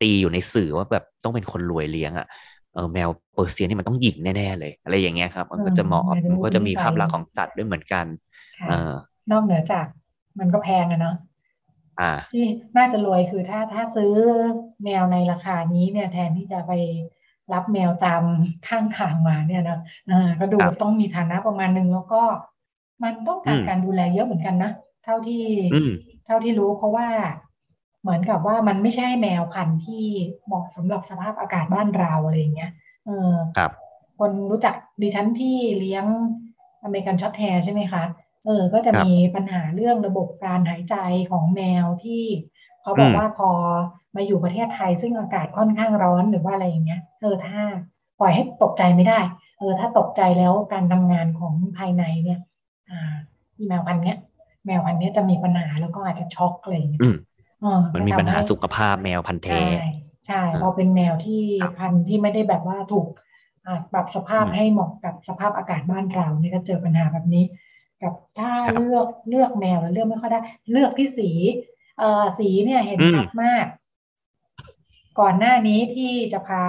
[0.01, 2.27] ตีอยู่ในสื่อว่าแบบต้องเป็นคนรวยเลี้ยงอะ
[2.73, 8.05] เออแมวเปอร์เซียนี่มันต้องหญิงแน่ๆเลย อะไรอย่างเงี้ยครับ มันก็จะเหมาะมันก็จะมีภาพลักษณ์ของสัตว์ด้วยเหมือนกัน
[8.69, 8.93] เออ
[9.31, 9.85] นอกเหนือจาก
[10.39, 11.15] มันก็แพงอะเนาะ
[12.31, 12.45] ที่
[12.77, 14.13] น่าจะรวยคือถ้าถ้าซื้อ
[14.83, 16.71] แมวในราคานี้เนี่ยแทนที่จะไป
[17.53, 18.23] รับแมวตาม
[18.67, 19.79] ข้างทางมาเนี่ยนะ
[20.39, 22.21] ก็ดูต้องมีฐานะประมาณนึงแล้วก็
[23.03, 24.71] มันต้องการการดูแลเยอะเหมือนกันนะ
[25.03, 25.43] เท่าที่
[26.25, 27.07] เท่าที่รู้เพราะว่า
[28.01, 30.03] เหมือนกับว่ามันไม่ใช่แมวพันธุ์ที่
[30.45, 32.71] เหมาะสำหรับสภาพอากาศบ้านเราอะไรเงี้ย
[33.05, 33.71] เออครับ
[34.19, 36.05] คนรู้จักดิฉันที่เลี้ยง
[36.83, 38.03] American Shorthair ใช่ไหมคะ
[38.45, 40.95] เออ ก็จะมีปัญหาเรื่องระบบการหายใจ
[41.31, 42.23] ของแมวที่
[42.81, 43.49] เขาบอกว่าพอ
[44.15, 47.59] มาอยู่ประเทศไทยซึ่งอากาศค่อนข้างร้อนหรือว่าอะไรอย่างเงี้ยเออถ้า
[48.19, 49.19] ปล่อยให้ตกใจไม่ได้
[49.57, 52.39] เออ ถ้าตกใจแล้วการทำงานของภายในเนี่ย
[52.89, 53.15] อ่า
[53.55, 54.17] ที่แมวพันธุ์เนี้ย
[54.65, 57.03] แมวพันธุ์เนี้ยจะมีปัญหาแล้วก็อาจจะช็อกอะไรอย่างเงี้ย
[57.95, 59.61] มันมีปัญหาสุขภาพแมวพันธุ์แท้
[60.27, 61.43] ใช่พอเป็นแมวที่
[61.77, 63.07] พันธุ์ที่ไม่ได้แบบว่าถูก
[63.91, 67.45] ปรับสภาพให้เหมาะกับสภาพอากาศบ้านเราเนี่ยก็เจอปัญหาแบบนี้
[68.01, 70.39] กับถ้าเลือกเลือกแมวแล้วเลือกไม่ค่อยได้
[70.71, 71.29] เลือกที่สี
[71.97, 73.65] เอ่อสีเนี่ยเห็นชัดมาก
[75.19, 76.63] ก่อนหน้านี้ที่จะพา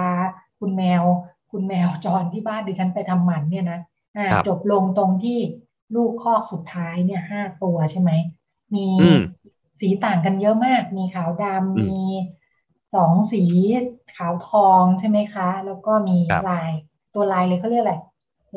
[0.59, 1.03] คุณแมว
[1.51, 3.79] คุณแมวจรที่บ้านดิฉันไปทำหมันเนี่ยนะ
[4.17, 5.39] อ่าจบลงตรงที่
[5.95, 8.11] ลูกคอกสุดท้ายเนี่ยห้าตัวใช่ไหม
[8.75, 8.87] มี
[9.81, 12.03] สีต่างกันเยอะมาก มีขาวดำมี
[12.93, 13.43] สองสี
[14.15, 16.17] ขาวทองใช่ไหมคะ แล้วก็มี
[16.47, 16.71] ลาย
[17.13, 17.95] ตัวลายเลยเขาเรียกอะไร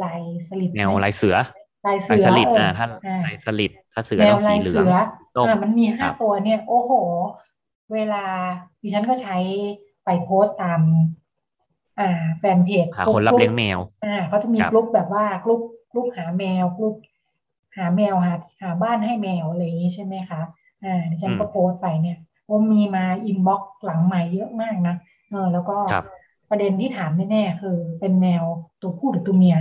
[0.03, 1.37] ลายสลิดแนวลายเสือ
[1.87, 2.87] ลายเสือสลิดอ่าถ้า
[3.25, 4.87] ลายสลิดถ้าเสือต้องสีเหลือง
[5.43, 6.93] อ่ามันมีห้าตัวเนี่ย โอ้โห
[7.93, 8.25] เวลา
[8.83, 9.37] ดิฉันก็ใช้
[10.05, 10.81] ไปโพสตาม
[11.99, 12.05] อ่า
[12.39, 15.61] แฟนเพจหาคนรับเลี้ยงแมว อ่าเขาจะมีกลุ่มแบบว่ากลุ่ม
[15.93, 16.95] กลุ่มหาแมวกลุ่ม
[17.77, 20.41] หาแมวหาหาบ้านให้แมวอะไรอย่างนี้ใช่ไหมคะ
[20.85, 22.17] อ่าดิฉันก็โพสไปเนี่ย
[22.47, 24.95] โอ้มีมา inbox หลังไมค์เยอะมากนะ
[25.31, 25.77] เออแล้วก็
[26.51, 28.45] ประเด็นที่ถามแน่ๆคือ เป็นแมว
[28.81, 29.57] ตัวผู้หรือตัวเมีย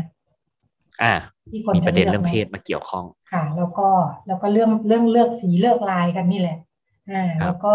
[1.01, 1.13] อ่า
[1.49, 3.89] ที่คนมีประเด็นเรื่องเพศมาเกี่ยวข้อง ค่ะ แล้วก็
[4.27, 6.57] แล้วก็เรื่องเรื่องเลือกสีเลือกลายกันนี่แหละ
[7.11, 7.73] อ่า แล้วก็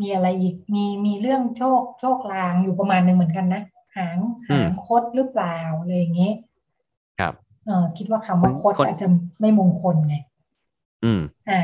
[0.00, 3.62] มีอะไรอีกมีมีเรื่องโชคโชคลางอยู่ประมาณหนึ่งเหมือนกันนะ
[3.96, 6.34] หางหางคดหรือเปล่าอะไรอย่างเงี้ย
[7.18, 7.34] ครับ
[7.66, 9.06] เออคิดว่าคำว่าคดอาจจะ
[9.40, 10.27] ไม่มงคลไงอืมอ่า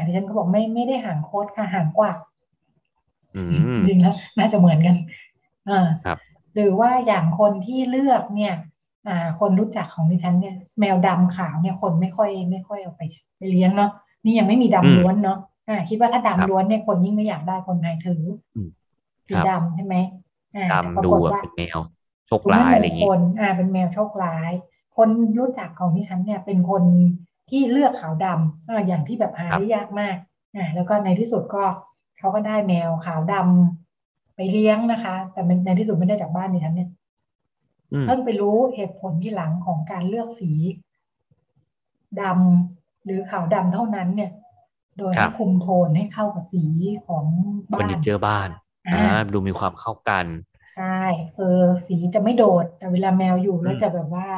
[0.05, 2.13] ดิฉันก็บอกไม่ไม่ได้หางโคดค่ะหางกว่า
[3.87, 4.97] จริงแล้วน่าจะเหมือนกัน
[5.71, 6.19] อ่าครับ
[6.55, 8.55] หรือว่าอย่างคนที่เลือกเนี่ย
[9.09, 13.03] อ่า คนรู้จักของดิฉันเนี่ย แมวดำขาวเนี่ยคนไม่ค่อยไม่ค่อยเอาไป
[13.37, 13.91] ไปเลี้ยงเนาะ
[14.25, 18.23] นี่ยังไม่มีดำล้วนเนาะอ่า คิดว่าถ้าดำล้วนเนี่ยคนยิ่งไม่อยากได้คนไทยถือ
[19.27, 19.97] สีดำใช่ไหม
[20.57, 21.79] อ่าดำดูเป็นแมว
[22.27, 24.53] โชคร้ายอะไรอย่างงี้คนอ่า เป็นแมวโชคร้าย
[24.97, 26.83] คนรู้จักของดิฉันเนี่ยเป็นคน
[27.51, 30.17] ที่เลือกขาวดำอ่าอย่างที่แบบหาได้ยากมาก
[30.57, 31.65] อ่าแล้วก็ในที่สุดก็
[32.19, 36.91] เขาก็ได้แมวขาวดำไปเลี้ยงนะคะ แต่ในที่สุดไม่ได้จากบ้านดิฉันเนี่ย
[38.07, 40.53] เพิ่งไปรู้เหตุผลที่หลังของการเลือกสี
[42.21, 44.31] ดำหรือขาวดำเท่านั้นเนี่ย
[44.99, 46.65] โดยให้คุมโทนให้เข้ากับสี
[47.07, 47.25] ของ
[47.71, 48.49] บ้านเจอบ้าน
[48.89, 50.27] อ่าดูมีความเข้ากัน
[50.77, 51.01] ใช่
[51.37, 54.29] เออสีจะไม่โดด แต่เวลาแมวอยู่แล้วจะแบบว่า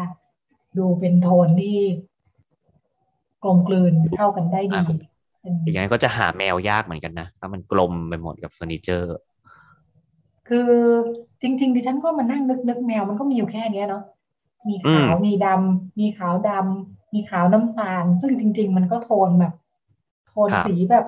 [0.78, 1.78] ดูเป็นโทนที่
[3.42, 4.84] กลมกลืนเข้ากันได้ดี
[5.62, 9.16] อย่างนี้ก็จะหาแมวยากเหมือนกันนะถ้ามันกลมไปหมดกับเฟอร์นิเจอร์
[10.48, 10.70] คือ
[11.42, 14.04] จริง ๆ ดิฉันก็มานั่งนึกนึกแมวมันก็มีอยู่แค่เนี้ยเนาะ
[14.68, 19.52] มีขาวอืมมีดำมีขาวดำมีขาวน้ำตาล ซึ่งจริง ๆ มันก็โทนแบบ
[20.28, 21.04] โทนครับสีแบบ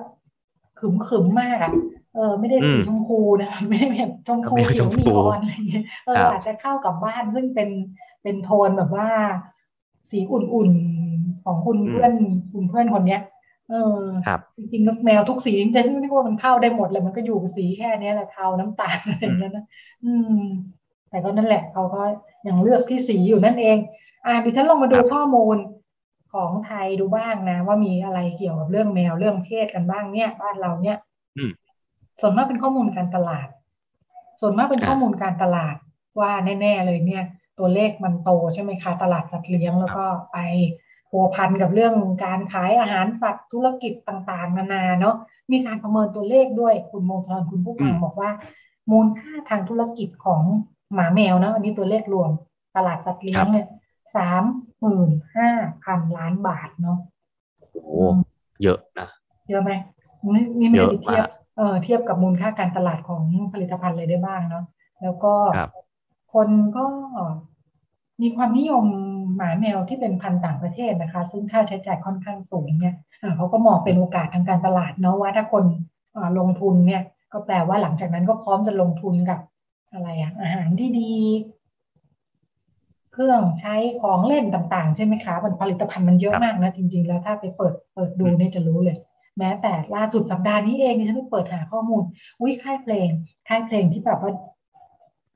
[0.79, 1.73] ขึมขึมๆมากอะ
[2.15, 7.69] เออไม่ได้สีอืมชมพูนะไม่ได้แบบชมพูไม่ได้เขีชยวมนีพูออนอะไรอย่างเงี้ยเออครับอาจจะเข้ากับบ้านซึ่งเป็น
[8.23, 9.09] เป็นโทนแบบว่า
[10.09, 10.98] สีอุ่นๆ
[11.49, 12.13] ของคุณเพื่อน
[12.53, 13.21] คุณเพื่อนคนเนี้ย
[13.69, 19.65] เออครับจริงๆนกแมวทุกสีจริงๆฉันไม่ว่ามันเข้าได้หมดเลยมันก็อยู่กับสีแค่เนี้ยแหละเทาน้ำตาลอะไรอย่างเงี้ยนะ
[20.05, 20.41] อืม
[21.09, 22.01] แต่ก็นั่นแหละเขาก็
[22.47, 23.77] ยังเลือกที่สีอยู่นั่นเอง
[24.25, 25.57] อ่าดิฉันลองมาดูครับข้อมูล
[26.33, 30.97] ของไทยดูบ้างนะ ว่ามีอะไรเกี่ยวกับเรื่องแมวเรื่องเพศกันบ้างเนี่ยบ้านเราเนี่ย
[31.37, 31.51] อืม
[32.21, 33.47] ส่วนมากเป็นข้อมูลการตลาด
[34.39, 35.75] ส่วนมากเป็นอ่าข้อมูลการตลาด
[36.19, 37.23] ว่าแน่ ๆ เลยเนี่ย
[37.59, 40.37] ตัวเลขมันโตใช่ไหมคะ ตลาดสัตว์เลี้ยงแล้วก็ไป
[41.09, 41.93] พัวพันกับเรื่อง
[42.25, 45.15] การขายอาหารสัตว์ธุรกิจต่างๆ นานาเนาะ
[45.51, 48.29] มีการประเมินตัวเลขด้วยคุณโมทอนคุณผู้ฟังอืมบอกว่า
[48.91, 50.43] มูลค่าทางธุรกิจของ
[50.93, 52.29] หมาแมวนะอันนี้ตัวเลขรวม
[52.75, 53.67] ตลาดสัตว์เลี้ยงเนี่ย
[54.15, 54.43] สาม
[54.79, 55.49] หมื่นห้า
[55.83, 56.97] พันล้านบาทเนาะ
[57.59, 57.77] โอ้โห
[58.63, 59.07] เยอะนะ
[59.49, 59.71] เยอะไหม
[60.33, 64.65] นี่นี่ไม่เยได้อะเทียบมากเออเทียบกับมูลค่าการตลาดของผลิตภัณฑ์เลยได้บ้างเนาะ
[65.01, 65.71] แล้วก็ครับ
[66.33, 66.85] คนก็
[68.21, 68.85] มีความนิยม
[69.39, 75.63] หมาแมวที่เป็นพันธุ์ต่างประเทศนะคะ ซึ่งค่าใช้จ่ายค่อนข้างสูงเนี่ยอ่าเขาก็มองเป็นโอกาสทางการตลาดเนาะว่าถ้าคน
[76.39, 77.01] ลงทุนเนี่ย
[77.33, 79.39] ก็แปลว่าหลังจากนั้นก็พร้อมจะลงทุนกับ
[79.93, 81.11] อะไรอะอาหารที่ดี
[83.13, 88.97] เครื่องใช้ของเล่นต่างๆ ใช่ไหมคะมันผลิตภัณฑ์มันเยอะมากนะจริง ๆ แล้วถ้าไปเปิดเปิดดูเนี่ยจะรู้เลย
[89.37, 92.03] แม้แต่ล่าสุดสัปดาห์นี้เองฉันไปเปิดหาข้อมูล
[92.43, 93.09] วิค่ายเพลง
[93.47, 94.31] ค่ายเพลงที่แบบว่า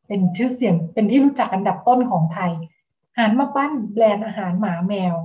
[0.07, 2.51] เป็นชื่อเสียงเป็นที่รู้จักอันดับต้นของไทย
[3.17, 5.15] หันมาปั้นแบรนด์อาหารหมาแมว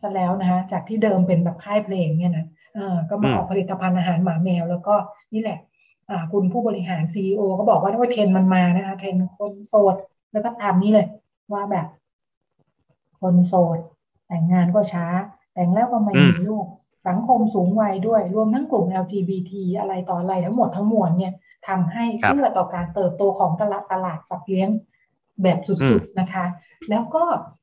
[0.00, 4.94] ซะแล้วนะคะจากที่เดิมเป็นแบบค่ายเพลงเนี่ยนะเออก็มาอืมออกผลิตภัณฑ์อาหารหมาแมว แล้วก็
[5.34, 5.58] นี่แหละ
[6.10, 9.94] อ่าคุณผู้บริหารซีอก็บอกว่าว่าเทรนด์มันมานะคะเทรนด์คนโสด
[10.32, 11.06] แล้วก็ตามนี้เลย
[11.52, 11.86] ว่าแบบ
[13.20, 13.78] คนโสด
[14.26, 15.06] แต่งงานก็ช้า
[15.54, 16.66] แต่งแล้วก็ไม่อืมมีลูก
[17.08, 21.32] สังคมสูงวัยด้วย รวมทั้งกลุ่ม LGBT อะไรต่ออะไรทั้งหมดทั้งมวลเนี่ย
[21.68, 24.68] ทำให้ครับเอื้อต่อการเติบโตของตลาดตลาดสัตว์เลี้ยง
[25.42, 26.44] แบบสุอืดมๆนะคะ
[26.90, 27.22] แล้วก็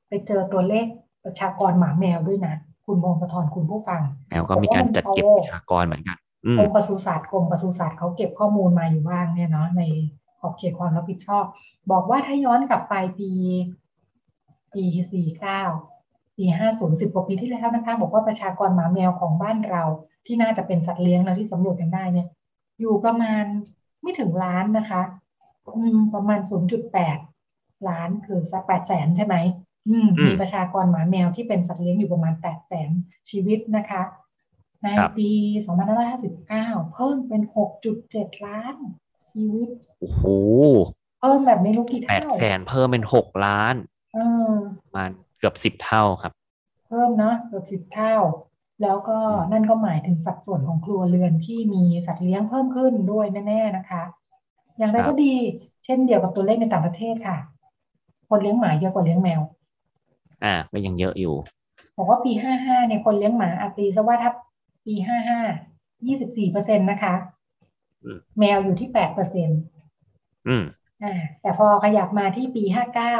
[0.10, 0.86] ไปเจอตัวเลข
[1.26, 2.56] ประชากรหมาแมวด้วยนะ
[2.86, 9.82] คุณพงศธรคุณผู้ฟัง แมวก็มีการจัดเก็บประชากรเหมือนกันอืมกรมปศุสัตว์กรมปศุสัตว์เขาเก็บข้อมูลมาอยู่บ้างเนี่ยเนาะใน
[10.40, 11.46] ขอบเขตความรับผิดชอบ
[11.92, 13.32] บอกว่าถ้าย้อนกลับไปปี
[14.74, 15.62] ปีสี่เก้า
[16.38, 19.84] ปีห้าศูนย์สิบกว่าปีที่แล้วนะคะบอกว่าประชากรหมาแมวของบ้านเรา
[20.26, 22.28] ที่น่าจะเป็นสัตว์เลี้ยงนะที่สำรวจกันได้เนี่ย
[22.80, 23.44] อยู่ประมาณ
[24.02, 25.02] ไม่ถึงล้านนะคะ
[25.76, 27.18] อืมประมาณศูนย์จุดแปด
[27.90, 29.36] ล้านคือสักแปดแสนใช่ไหม
[29.90, 32.90] อืมอืมมีประชากรหมาแมวที่เป็นสัตว์เลี้ยงอยู่ประมาณแปดแสน
[33.30, 34.04] ชีวิตนะคะ
[34.84, 35.32] ในครับปี
[36.10, 37.42] 2559เพิ่มเป็น
[37.94, 38.76] 6.7ล้าน
[39.30, 40.24] ชีวิตโอ้โห
[41.22, 43.76] เพิ่มแบบไม่รู้กี่แปดเท่าแสนเพิ่มเป็นหกล้าน
[44.14, 46.34] เออประมาณเกือบสิบเท่าครับ
[46.88, 48.16] เพิ่มเนาะเกือบสิบเท่า
[48.82, 54.04] แล้วก็อืมนั่นก็หมายถึงสัดส่วนของครัวเรือนที่มีสัตว์เลี้ยงเพิ่มขึ้นด้วยแน่ ๆนะคะ
[54.78, 55.34] อย่างไรก็ดี
[55.86, 57.38] เช่นเดียวกับตัวเลขในต่างประเทศค่ะ
[58.32, 59.42] คนเลี้ยงหมาเยอะกว่าเลี้ยงแมว
[60.44, 61.36] อ่า ก็ยังเยอะอยู่
[61.98, 64.32] บอกว่าปี55เนี่ยคนเลี้ยงหมาอาตีซะว่าถ้า
[64.86, 64.96] ปี
[65.68, 67.14] 55 24เปอร์เซ็นต์นะคะ
[68.04, 69.60] อืมแมวอยู่ที่8เปอร์เซ็นต์
[70.48, 70.64] อืม
[71.04, 72.64] อ่า แต่พอขยับมาที่ปี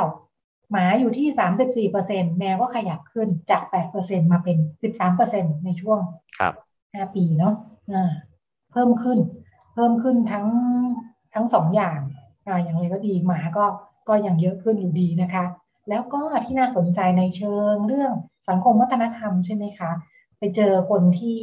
[0.08, 6.00] 59หมาอยู่ที่34เปอร์เซ็นต์แมวก็ขยับขึ้นจาก8เปอร์เซ็นต์มาเป็น13เปอร์เซ็นต์ในช่วง
[6.40, 6.54] ครับ
[6.86, 7.54] 5ปีเนาะ
[7.92, 8.12] อ่า
[8.72, 9.20] เพิ่มขึ้น
[9.74, 10.48] เพิ่มขึ้นทั้ง
[11.34, 12.00] ทั้งสองอย่าง
[12.48, 13.66] อ่าอย่างไรก็ดีหมาก็
[14.08, 15.46] ก็ยังเยอะขึ้นอยู่ดีนะคะ
[15.90, 18.12] แล้วก็ที่น่าสนใจในเชิงเรื่อง
[18.50, 19.92] สังคมวัฒนธรรมใช่ไหมคะ
[20.40, 21.40] ไปเจอคนที่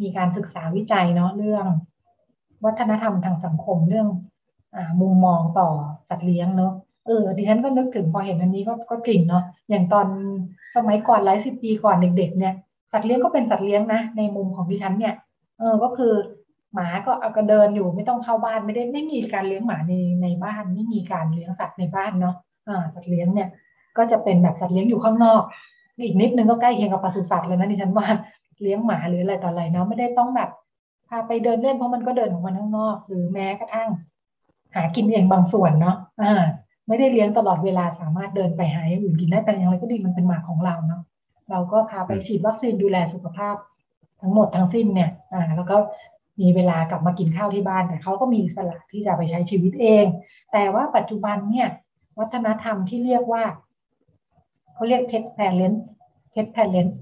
[0.00, 1.66] มีการศึกษาวิจัยเนาะเรื่อง
[2.64, 4.08] วัฒนธรรมทางสังคมเรื่อง
[4.74, 5.68] อมุมมองต่อ
[6.08, 6.72] สัตว์เลี้ยงเนาะ
[7.06, 10.06] เออดิฉันก็นึกถึงพอเห็นอันนี้ก็ก็กลิ่นเนาะอย่างตอน
[10.76, 12.54] สมัยก่อนหลายสิบปีก่อนเด็ก ๆ เนี่ย
[12.92, 15.14] สัตว์เลี้ยงก็เป็นสัตว์เลี้ยงนะในมุมของดิฉันเนี่ย
[15.58, 16.12] เออก็คือ
[16.74, 22.36] หมาก็เอาก็เดินอยู่ไม่ต้องเข้าบ้านไม่ได้ไม่มีการเลี้ยงหมาในในบ้าน ไม่มีการเลี้ยงสัตว์ในบ้านเนาะ
[22.68, 23.48] อ่าสัตว์เลี้ยงเนี่ย
[23.96, 25.42] ก็จะเป็นแบบสัตว์เลี้ยงอยู่ข้างนอก
[26.04, 28.06] อีกนิดนึงก็ใกล้เคียงกับปศุสัตว์เลยนะดิฉันว่า
[28.62, 30.50] เลี้ยงหมาหรืออะไรต่ออะไรเนาะไม่ได้ต้องแบบ
[31.08, 33.88] พาไปเดินเล่นเพราะมันก็เดินของมันข้างนอก หรือแม้กระทั่ง
[34.74, 36.42] หากินเองบางส่วนเนาะอ่า
[36.88, 41.02] ไม่ได้เลี้ยงตลอดเวลาสามารถเดินไปหาอย่างอื่นกินได้แต่อย่างไรก็ดีมันเป็นหมาของเราเนาะ
[41.50, 43.56] เราก็พาไปฉีดวัคซีนดูแลสุขภาพ
[44.20, 45.76] ทั้งหมดทั้งสิ้นเนี่ยอ่าแล้วก็
[46.40, 50.06] มีเวลากลับมากินข้าวที่บ้าน แต่เขาก็มีอิสละที่จะไปใช้ชีวิตเอง
[50.52, 51.68] แต่ว่าปัจจุบันเนี่ย
[52.18, 53.44] วัฒนธรรมที่เรียกว่า
[54.74, 55.78] เขาเรียก pet parent
[56.34, 56.92] pet parent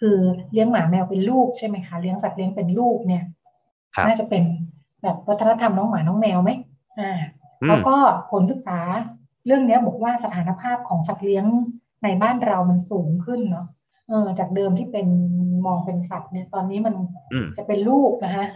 [0.00, 0.16] คือ
[0.52, 3.24] เลี้ยงหมาแมวเป็นลูกใช่ไหมคะเลี้ยงสัตว์เลี้ยงเป็นลูกเนี่ย
[3.94, 4.44] ครับน่าจะเป็น
[5.02, 6.50] หแบบวัฒนธรรมน้องหมาน้องแมวไหม
[6.98, 7.20] อ่า
[7.68, 7.96] แล้วก็
[8.30, 8.80] ผลศึกษา
[9.46, 11.44] เรื่องนี้บอกว่าสถานภาพของสัตว์เลี้ยง
[12.04, 13.66] ในบ้านเรามันสูงขึ้นเนาะ
[14.08, 15.06] เออจากเดิมที่เป็น
[15.66, 16.94] มองเป็นสัตว์เนี่ยตอนนี้มัน
[17.56, 18.46] จะเป็นลูกนะฮะ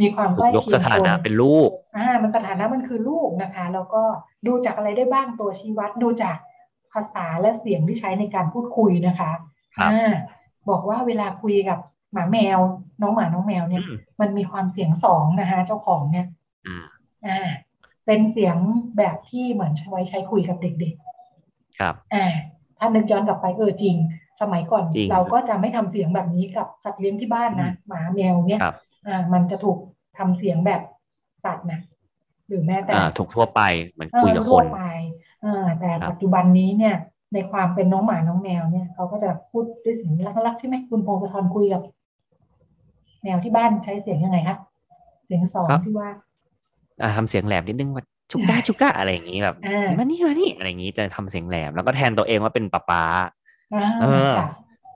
[0.00, 4.02] มีความใกล้เคียงยกสถานะเป็นลูกอ่ามันสถานะมันคือลูกนะคะ แล้วก็
[4.46, 6.36] ดูจากอะไรได้บ้างตัวชี้วัดดูจาก
[6.92, 9.32] ภาษาและเสียงที่ใช้ในการพูดคุยนะคะ
[9.82, 10.12] อ่า
[10.70, 11.78] บอกว่าเวลาคุยกับ
[12.12, 12.58] หมาแมว
[13.02, 13.82] น้องหมาน้องแมวเนี่ย
[14.20, 16.26] มันมีความเสียงสองนะคะ เจ้าของเนี่ย
[17.26, 17.48] อ่า
[18.06, 18.56] เป็นเสียง
[18.98, 20.94] แบบที่เหมือนใช้ใช้คุยกับเด็ก
[21.36, 22.26] ๆ ครับ อ่า
[22.78, 23.96] ถ้านึกย้อนกลับไปเออจริง
[24.42, 28.60] สมัยก่อนเราก็จะไม่ทำเสียงแบบนี้กับสัตว์เลี้ยงที่บ้านนะหมาแมวเนี่ย
[29.06, 29.78] อ่า มันจะถูก
[30.18, 30.82] ทำเสียงแบบ
[31.44, 31.80] สัตว์นะ
[32.48, 34.84] หรือแม้แต่ถูกทั่วไปเหมือนคุยกับคนทั่วไป
[35.44, 36.96] อ่าแต่ปัจจุบันนี้เนี่ย
[37.34, 40.12] ในความเป็นน้องหมาน้องแมวเนี่ยเขาก็จะพูดด้วยเสียง
[40.46, 41.82] รักๆใช่ไหมคุณพงศธรคุยกับ
[43.22, 44.58] แมวที่บ้านใช้เสียงยังไงครับ
[45.26, 46.08] เสียงสองที่ว่า
[47.02, 49.56] อ่าทำเสียงแหลมนิดนึงว่าชุก้าชุก้าอะไรอย่างนี้แบบ
[49.98, 53.02] มานี่มานี่อะไรอย่างนี้จะทำเสียงแหลมแล้วก็แทนตัวเองว่าเป็นป้าป้า
[54.02, 54.34] เออ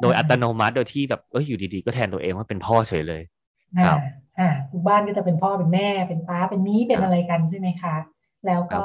[0.01, 3.23] โดยอัตโนมัติโดยที่แบบเอออยู่ดีๆ ก็แทนตัวเองว่าเป็นพ่อเฉยเลย
[3.87, 3.99] ครับ
[4.39, 7.97] อ่าทุกบ้านก็จะเป็นพ่อเป็นแม่เป็นป้าเป็นนี้เป็นอะไรกันใช่ไหมคะ
[8.47, 8.83] แล้วก็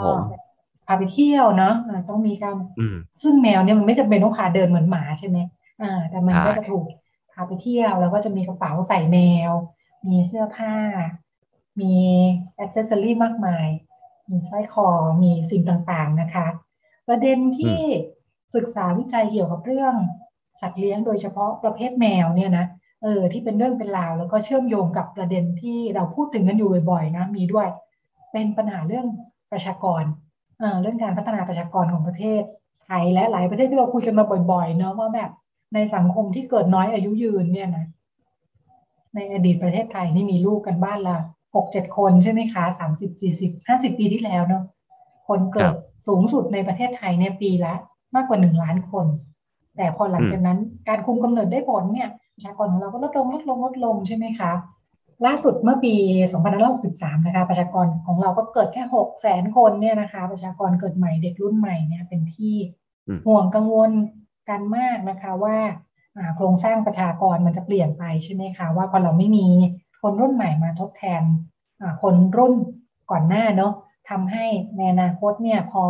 [0.86, 1.74] พาไปเที่ยวเนาะ
[2.10, 2.56] ต้องมีการ
[3.24, 5.38] ซึ่งแมวเนี่ยมันไม่จำเป็นต้องขาเดินเหมือนหมาใช่ไหม
[5.82, 6.86] อ่า แต่มันก็จะถูก
[7.32, 9.18] พาไปเที่ยวแล้วก็จะมีกระเป๋าใส่แม
[9.50, 9.52] ว
[10.08, 10.76] มีเสื้อผ้า
[11.82, 11.96] มี
[12.58, 13.68] อ c เซสซอรี่มากมาย
[14.30, 14.88] มีสร้อยคอ
[15.24, 16.48] มีสิ่งต่างๆนะคะ
[17.08, 17.80] ประเด็นที่
[18.56, 19.94] ศึกษาวิจัยเกี่ยวกับเรื่อง
[20.62, 22.66] สัตว์เลี้ยงโดยเฉพาะประเภทแมวเนี่ยนะ
[23.04, 27.68] เออที่เป็นเรื่องเป็นราวแล้วก็เชื่อมโยงกับประเด็นที่เราพูดถึงกันอยู่บ่อยๆนะมีด้วย
[28.32, 29.08] เป็นปัญหาเรื่อง
[29.52, 30.04] ประชากร
[30.60, 32.42] เออเรื่องการพัฒนาประชากรของประเทศ
[32.86, 35.32] ไทยและหลายประเทศที่เราคุยกันมาบ่อยๆเนาะว่าแบบ
[35.74, 37.86] ในสังคมที่เกิดน้อยอายุยืนเนี่ยนะ
[39.16, 41.18] ในอดีตประเทศไทยนี่มีลูกกันบ้านละ
[41.56, 44.64] หกเจ็ดคนใช่ไหมคะสามสิบสี่สิบห้าสิบปีที่แล้วเนาะ
[45.28, 45.74] คนเกิด
[46.08, 47.74] สูงสุดในประเทศไทยเนี่ยปีละ
[48.16, 49.06] มากกว่าหนึ่งล้านคน
[49.78, 54.52] แต่พอหลังจากนั้นการคุมกำเนิดได้ผลเนี่ยประชากรของเราก็ลดลงลดลงลดลงใช่ไหมคะ
[55.26, 55.94] ล่าสุดเมื่อปี
[56.60, 62.56] 2563 นะคะ ประชากรของเราก็เกิดแค่ 6 แสนคนเนี่ยนะคะ ประชากรเกิดใหม่เด็กรุ่นใหม่เนี่ยเป็นที่
[63.26, 63.92] ห่วงกังวล
[64.50, 65.58] กันมากนะคะว่า
[66.36, 69.48] โครงสร้างประชากรมันจะเปลี่ยนไปใช่ไหมคะว่าพอเราไม่มี
[70.02, 71.22] คนรุ่นใหม่มาทดแทน
[72.02, 72.54] คนรุ่น
[73.12, 73.74] ก่อนหน้าเนาะ
[74.10, 74.46] ทำให้
[74.78, 75.84] ในอนาคตเนี่ยพอ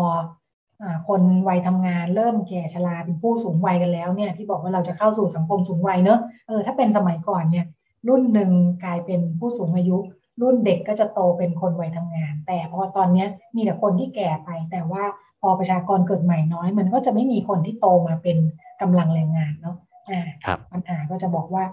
[1.07, 7.65] คนวัยทำงานเริ่มแก่ชราเป็นผู้สูงวัยกันแล้วเนี่ยที่บอกว่าเราจะเข้าสู่สังคมสูงวัยเนอะเออถ้าเป็นสมัยก่อนเนี่ย
[8.07, 8.51] รุ่นหนึ่ง
[8.83, 9.97] กลายเป็นผู้สูงอายุ
[10.41, 15.03] รุ่นเด็กก็จะโตเป็นคนวัยทำงาน แต่พอตอนนี้มีแต่คนที่แก่ไป แต่ว่า
[15.41, 18.37] พอประชากรเกิดใหม่น้อย มันก็จะไม่มีคนที่โตมาเป็น
[18.81, 19.75] กำลังแรงงานเนาะ
[20.09, 20.27] อ่า
[20.71, 21.63] ปัญหาก็จะบอกว่า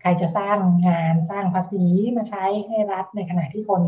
[0.00, 1.84] ใครจะสร้างงานสร้างภาษี
[2.16, 3.82] มาใช้ให้รัฐในขณะที่คน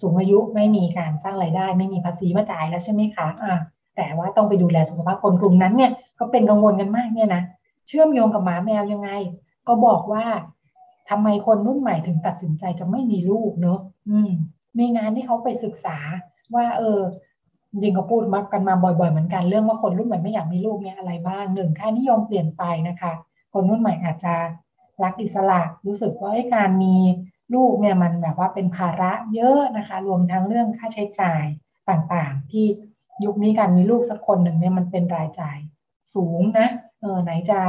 [0.00, 3.54] สูงอายุไม่มีการสร้างไรายได้ ไม่มีภาษีมาจ่ายแล้วใช่ไหมคะอ่า
[3.96, 7.42] แต่ว่าต้องไปดูแลสุขภาพคนกลุ่มนั้นเนี่ยก็เป็นกังวลกันมากเนี่ยนะ
[7.86, 9.10] เชื่อมโยงกับหมาแมวยังไง
[9.68, 10.24] ก็บอกว่า
[11.10, 14.30] ทำไมคนรุ่นใหม่ถึงตัดสินใจจะไม่มีลูกเนอะอืม
[14.78, 15.98] มีงานที่เขาไปศึกษา
[16.54, 16.98] ว่า เออ
[17.70, 23.12] จริงก็พูดมากันมาบ่อยๆเหมือนกันเรื่องว่าคนรุ่นใหม่ไม่อยากมีลูกเนี่ยอะไรบ้างหนึ่งค่านิยมเปลี่ยนไปนะคะ
[23.52, 24.34] คนรุ่นใหม่อาจจะ
[25.02, 26.94] รักอิสระรู้สึกว่าการมี
[27.54, 31.44] ลูกเนี่ยมันแบบว่าเป็นภาระเยอะนะคะ รวมทั้งเรื่องค่าใช้จ่าย
[31.88, 32.66] ต่างๆ ที่
[33.24, 35.58] ยุคนี้การมีลูกสักคนหนึ่งเนี่ยมันเป็นรายจ่าย
[36.14, 36.68] สูงนะ
[37.00, 37.60] เออไหนจะ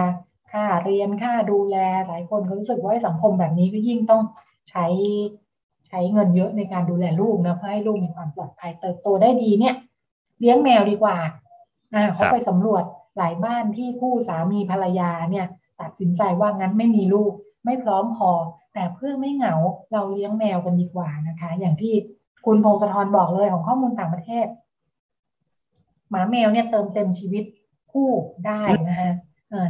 [0.51, 1.75] ค่าเรียนค่าดูแล
[2.07, 4.23] หลายคนก็รู้สึกว่าสังคมแบบนี้ก็ยิ่งต้อง
[4.69, 4.85] ใช้
[5.87, 9.75] ใช้เงินเยอะในการดูแลลูกนะเพื่อให้ลูกมีความปลอดภัยเติบโตได้ดีเนี่ย
[10.39, 11.17] เลี้ยงแมวดีกว่า
[11.93, 12.83] อ่าเขาไปสำรวจ
[13.17, 15.45] หลายบ้านที่คู่สามีภรรยาเนี่ย
[15.81, 17.33] ตัดสินใจว่างั้นไม่มีลูก
[17.65, 18.31] ไม่พร้อมพอ
[18.73, 19.55] แต่เพื่อไม่เหงา
[19.91, 21.93] เราเลี้ยงแมวกันดีกว่านะคะ อย่างที่
[22.45, 24.47] คุณพงศธรบอกเลยของข้อมูลต่างประเทศ
[26.09, 27.43] หมาแมวเนี่ยเติมเต็มชีวิต
[27.91, 28.09] คู่
[28.47, 29.13] ได้นะฮะ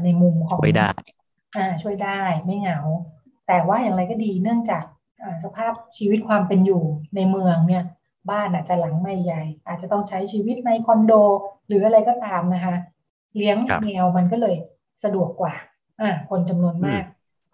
[0.04, 0.92] ในมุมของช่วยได้
[1.58, 2.80] อ่าช่วยได้ไม่เหงา
[3.48, 4.84] แต่ว่าอย่างไรก็ดีเนื่องจาก
[5.44, 6.84] สภาพชีวิตความเป็นอยู่
[7.16, 7.84] ในเมืองเนี่ย
[8.32, 11.14] บ้านอาจจะหลังไม่ใหญ่ อาจจะต้องใช้ชีวิตในคอนโด
[11.68, 12.76] หรืออะไรก็ตามนะคะ
[13.36, 14.56] เลี้ยงแมวมันก็เลย
[15.04, 15.54] สะดวกกว่า
[16.02, 17.04] อ่า คนจำนวนมาก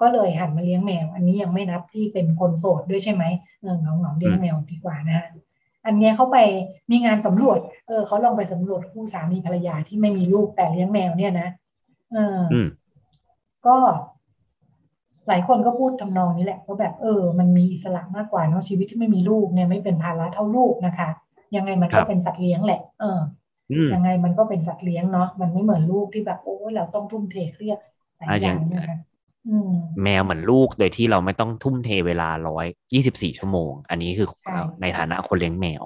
[0.01, 3.23] ก็เลยหันมาเลี้ยงแมว อันนี้ยังไม่นับที่เป็นคนโสดด้วยใช่ไหม
[3.61, 5.19] เออเงาเงาเลี้ยงแมวดีกว่านะ
[5.85, 6.37] อันนี้เขาไป
[6.91, 11.49] มีงานสำรวจ เออเขาลองไปสำรวจคู่สามีภรรยาที่ไม่มีลูกแต่เลี้ยงแมวเนี่ยนะ
[12.11, 12.39] เออ
[13.67, 13.77] ก็
[15.27, 21.09] หลายคนก็พูดทำนองนี้แหละว่าแบบเออ มันมีอิสระมากกว่าเนาะชีวิตที่ไม่มีลูกเนี่ยไม่เป็นภาระเท่าลูกนะคะ
[21.55, 23.19] ยังไงมันก็เป็นสัตว์เลี้ยงแหละ เออ
[23.93, 27.77] ยังไงมันก็เป็นสัตว์เลี้ยงเนาะมันไม่เหมือนลูกที่แบบโอ้เราต้องทุ่มเทเครียด
[28.17, 28.97] หลายอย่างนะคะ
[30.03, 34.27] แมวเหมือนลูกโดยที่เราไม่ต้องทุ่มเทเวลาร้อยยี่สิบสี่ชั่วโมง อันนี้คือ
[34.81, 35.83] ในฐานะคนเลี้ยงแมว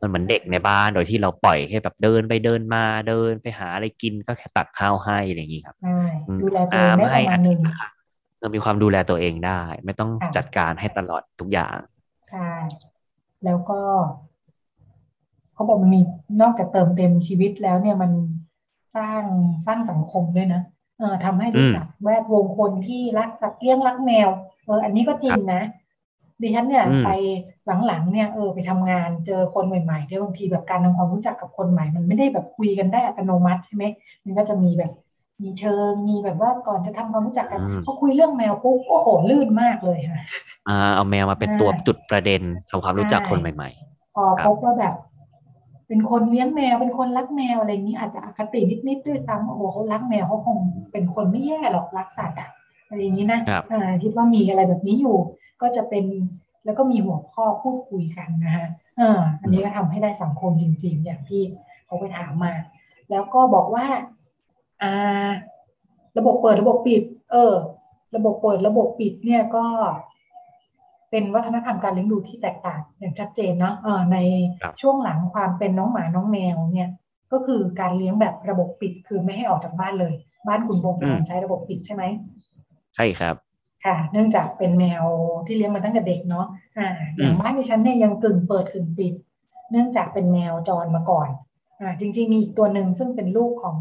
[0.00, 5.76] มันเหมือนเด็กในบ้านโดยที่เราปล่อยให้แบบเดินไปเดินมาเดินไปหาอะไรกินก็แค่ตักข้าวให้อะไรอย่างนี้ครับ
[6.42, 7.60] ดูแลตัวเองได้ประมาณนึง
[8.40, 11.76] เรามีความดูแลตัวเองได้ ไม่ต้องจัดการให้ตลอดทุกอย่าง
[12.30, 12.50] ใช่
[13.44, 13.80] แล้วก็
[15.54, 16.00] เขาบอกมันมี
[16.42, 18.12] นอกจากเติมเต็มชีวิตแล้วเนี่ยมัน
[18.96, 19.22] สร้าง
[19.66, 20.62] สร้างสังคมด้วยนะ
[20.98, 24.28] เออทำให้รู้จักแวดวงคนที่รักสัตว์เลี้ยงรักแมว
[24.66, 25.62] เอออันนี้ก็จริงนะ
[26.42, 27.10] ดิฉันเนี่ยไป
[27.86, 33.84] หลังๆเนี่ยเออไปทำงานเจอคนใหม่ๆที่บางทีแบบการทำความรู้จักกับคนใหม่ มันไม่ได้แบบคุยกันได้อัตโนมัติใช่ไหม
[34.24, 34.92] มันก็จะมีแบบ
[35.42, 40.22] มีเชิงมีแบบว่าก่อนจะทำความรู้จักกันพอคุยเรื่องแมวปุ๊บโอ้โหลื่นมากเลยค่ะ
[40.68, 44.94] อ่าเอาแมวมาเป็นตัวจุดประเด็นทำความรู้จักคนใหม่ ๆ พอพบว่าแบบ
[45.88, 50.58] เป็นคนเลี้ยงแมวเป็นคนรักแมวอะไรอย่างนี้อาจจะอคตินิดๆด้วยซ้ำโอ้โหเขารักแมวเขาคง
[50.92, 52.50] เป็นคนไม่แย่หรอกรักสัตว์อะ
[52.88, 53.40] อะไรอย่างนี้นะ
[53.72, 55.16] อ่าคิดว่ามีอะไรแบบนี้อยู่
[55.62, 56.04] ก็จะเป็น
[56.64, 58.66] แล้วก็มีหัวข้อพูดคุยกันนะฮะ
[59.00, 61.42] อ่าอันนี้ก็ทำให้ได้สังคมจริง ๆ อย่างที่
[61.86, 62.52] เขาไปถามมา
[63.10, 63.86] แล้วก็บอกว่า
[64.82, 65.30] อ่า
[66.18, 67.54] ระบบเปิดระบบปิด เออ
[68.16, 69.64] ระบบเปิดระบบปิดเนี่ยก็
[71.16, 74.18] เป็นวัฒนธรรมการเลี้ยงดูที่แตกต่างอย่างชัดเจนเนาะเออใน
[74.80, 76.88] ช่วงหลังความเป็นน้องหมาน้องแมวเนี่ย
[77.32, 80.14] ก็คือการเลี้ยงแบบระบบปิดคือไม่ให้ออกจากบ้านเลย
[80.48, 80.96] บ้านคุณโบง
[81.28, 82.02] ใช้ระบบปิดใช่ไหม
[82.96, 83.34] ใช่ครับ
[83.84, 85.04] ค่ะ เนื่องจากเป็นแมว
[85.46, 86.46] ที่เลี้ยงมาตั้งแต่เด็กเนาะ
[86.78, 89.14] อ่าอย่างบ้านที่ฉันเนี่ยยังกึ่งเปิดกึ่งปิด
[89.70, 91.28] เนื่องจากเป็นแมวจรมาก่อน
[91.80, 93.76] อ่าจริง ๆ มีอีกตัวหนึ่งซึ่งเป็นลูกของ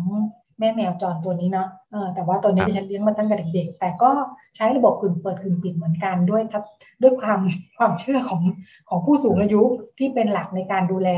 [0.60, 4.12] แม่แมวจรตัวนี้เนาะเออแต่ว่าตัวนี้ที่ฉันเลี้ยงมาตั้งแต่เด็กๆแต่ก็
[4.56, 6.64] ใช้ระบบกึ่งเปิดกึ่งปิดเหมือนกันด้วยทับ
[7.02, 7.40] ด้วยความ
[7.78, 8.42] ความเชื่อของ
[8.90, 9.62] ของผู้สูงอายุ
[9.98, 11.10] ที่เป็นหลักในการดูแล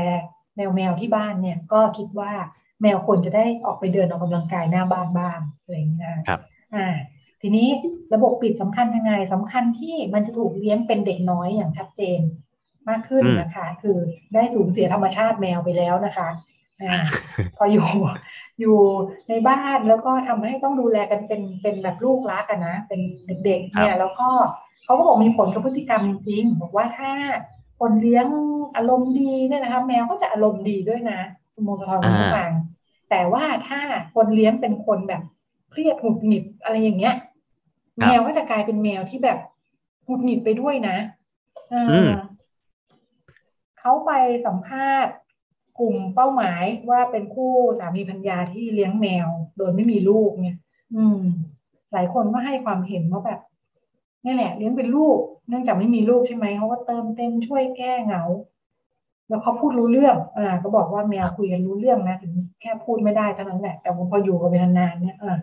[0.56, 2.32] แมวแมวที่บ้านเนี่ยก็คิดว่า
[2.82, 6.40] แมวควรจะได้ออกไปเดินออกกำลังกายหน้าบ้านบ้างอะไรอย่างนี้นะครับ
[6.74, 6.86] อ่า
[7.42, 7.68] ทีนี้
[8.14, 12.20] ระบบปิดสำคัญยังไงสำคัญที่มันจะถูกเลี้ยงเป็นเด็กน้อยอย่างชัดเจน
[12.88, 13.98] มากขึ้นนะคะ คือ
[14.34, 16.28] ได้สูญเสียธรรมชาติแมวไปแล้วนะคะ
[17.56, 17.86] พออยู่
[18.60, 18.76] อยู่
[19.28, 23.00] ในบ้านแล้วก็ทำให้ต้องดูแลกันเป็นเป็นแบบลูกรักกันนะ เป็น
[23.44, 24.28] เด็กๆเนี่ยแล้วก็
[24.84, 27.10] เขาก็บอกมีผลกับพฤติกรรมจริงบอกว่าถ้า
[27.78, 28.26] คนเลี้ยง
[28.76, 31.20] อารมณ์ดีเนี่ยนะคะแมวก็จะอารมณ์ดีด้วยนะ
[31.52, 32.50] คุณโมสทอนคุณผู้ฟัง
[33.10, 33.80] แต่ว่าถ้า
[34.14, 35.22] คนเลี้ยงเป็นคนแบบ
[35.70, 37.14] เครียดหงุดหงิดอะไรอย่างเงี้ย
[37.98, 39.38] แมวก็จะกลายเป็นแมวที่แบบ
[40.04, 40.96] หงุดหงิดไปด้วยนะ
[43.78, 44.10] เขาไป
[44.46, 45.14] สัมภาษณ์
[45.80, 50.58] กลุ่มเป้าหมายว่าเป็นคู่สามีพัญญาที่เลี้ยงแมว โดยไม่มีลูกเนี่ย
[50.94, 51.20] อืม
[51.92, 53.40] หลายคนก็ให้ความเห็นว่าแบบ
[54.24, 58.22] นี่แหละ เลี้ยงเป็นลูก เนื่องจากไม่มีลูกใช่ไหมเขาก็เติมเต็มช่วยแก้เหงา
[59.28, 65.38] แล้วเขาพูดรู้เรื่อง อ่า ก็บอกว่าแมวคุยกันรู้เรื่องนะถึงแค่พูดไม่ได้เท่านั้นแหละ แต่พออยู่กันไปนานๆเนี่ยอ่า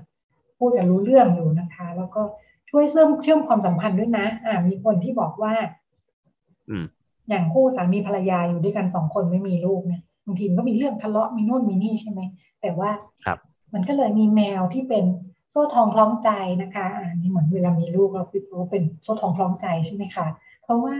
[0.59, 2.21] พูดกันรู้เรื่องอยู่นะคะ แล้วก็
[2.69, 5.53] ช่วยเชื่อมเชื่อมความสัมพันธ์ด้วยนะ อ่า มีคนที่บอกว่า
[6.69, 6.85] อืม
[7.29, 12.21] อย่างคู่สามีภรรยาอยู่ด้วยกันสองคนไม่มีลูกเนี่ย บางทีมันก็มีเรื่องทะเลาะมีโน่นมีนี่ใช่ไหม
[12.61, 12.89] แต่ว่า
[13.25, 13.39] ครับ
[13.73, 15.05] มันก็เลยมีแมวที่เป็น
[15.49, 16.29] โซ่ทองคล้องใจ
[16.61, 20.27] นะคะอ่านี่เหมือนเวลามีลูกเราคิดว่าเป็นโซ่ทองคล้องใจใช่ไหมคะ
[20.63, 20.95] เพราะว่า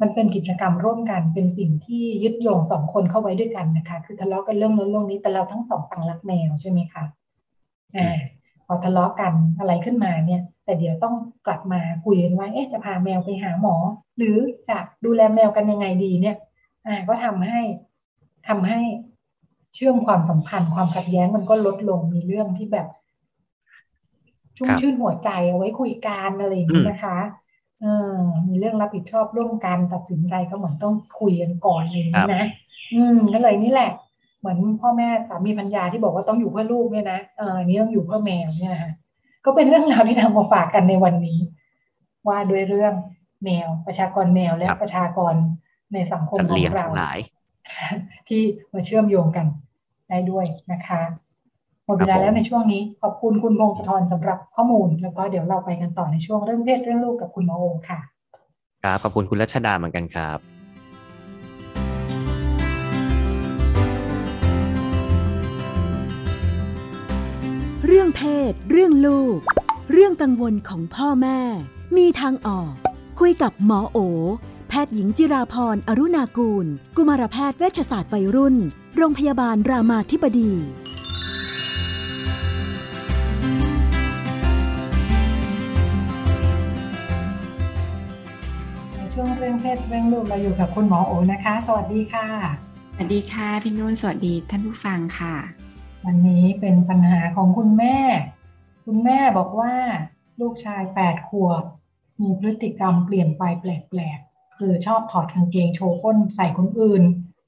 [0.00, 7.04] มันเป็นกิจกรรมร่วมกันเป็นสิ่งที่ยึดโยงสองคนเข้าไว้ด้วยกันนะคะ คือทะเลาะกันเรื่องนั้นเรื่องนี้แต่เราทั้งสองต่างรักแมวใช่ไหมคะ
[7.96, 8.18] อ่า
[8.66, 11.14] พอทะเลาะกันอะไรขึ้นมาเนี่ย แต่เดี๋ยวต้อง
[11.46, 13.76] กลับมาคุยกันว่าเอ๊ะจะพาแมวไปหาหมอ
[14.18, 14.36] หรือ
[14.68, 16.36] จะดูแลแมวกันยังไงดีเนี่ย
[16.86, 17.60] อ่าก็ทำให้
[18.48, 18.80] ทำให้
[19.74, 22.86] เชื่อมความสัมพันธ์ความขัดแย้งมันก็ลดลงมีเรื่องที่แบบ
[24.56, 27.18] ชุ่มชื่นหัวใจเอาไว้คุยกันอะไรอย่างนี้นะคะ
[27.80, 28.16] เออ
[28.48, 32.44] มีเรื่องรับผิดชอบร่วมกันตัดสินใจก็เหมือนต้องคุยกันก่อนอย่างนี้นะ
[32.92, 33.90] อืมก็เลยนี่แหละ
[34.40, 38.92] เหมือนพ่อแม่สามีพัญญาที่บอกว่าต้องอยู่เพื่อลูกเนี่ยนะเออนี่ต้องอยู่เพื่อแมวเนี่ยนะ
[39.44, 41.38] ก็เป็นเรื่องราวที่ทำมาฝากกันในวันนี้
[42.28, 42.94] ว่าด้วยเรื่อง
[43.44, 45.34] แมวประชากรแมวและประชากร
[45.94, 46.88] ในสังคมของเรา
[48.28, 49.46] ที่มาเชื่อมโยงกัน
[50.08, 51.00] ได้ด้วยนะคะ
[51.86, 58.00] หมดเวลาแล้วในช่วงนี้ ขอบคุณคุณพงศธรสำหรับข้อมูล แล้วก็เดี๋ยวเราไปกันต่อในช่วงเรื่องเพศเรื่องลูกกับคุณหมอโอค่ะ
[58.82, 60.38] ครับขอบคุณคุณรัชดาเหมือนกันครับ
[67.86, 69.38] เรื่องเพศ เรื่องลูก
[69.92, 71.40] เรื่องกังวลของพ่อแม่
[71.96, 72.72] มีทางออก
[73.20, 73.98] คุยกับหมอโอ
[74.74, 76.66] แพทย์หญิงจิราพรอรุณากูล
[76.96, 78.56] กุมารแพทย์เวชศาสตร์วัยรุ่น
[78.96, 80.52] โรงพยาบาลรามาธิบดี
[88.94, 92.26] ในช่วงเรื่องเพศเรื่องลูกเราอยู่กับคุณหมอโอนะคะ สวัสดีค่ะ
[92.94, 95.34] สวัสดีค่ะพี่นุ่นสวัสดีท่านผู้ฟังค่ะ
[96.06, 97.96] วันนี้เป็นปัญหาของคุณแม่
[98.84, 99.74] คุณแม่บอกว่า
[100.40, 101.62] ลูกชายแปดขวบ
[102.20, 104.31] มีพฤติกรรมเปลี่ยนไปแปลกๆ
[104.64, 107.02] คือชอบถอดกางเกงโชว์ก้นใส่คนอื่น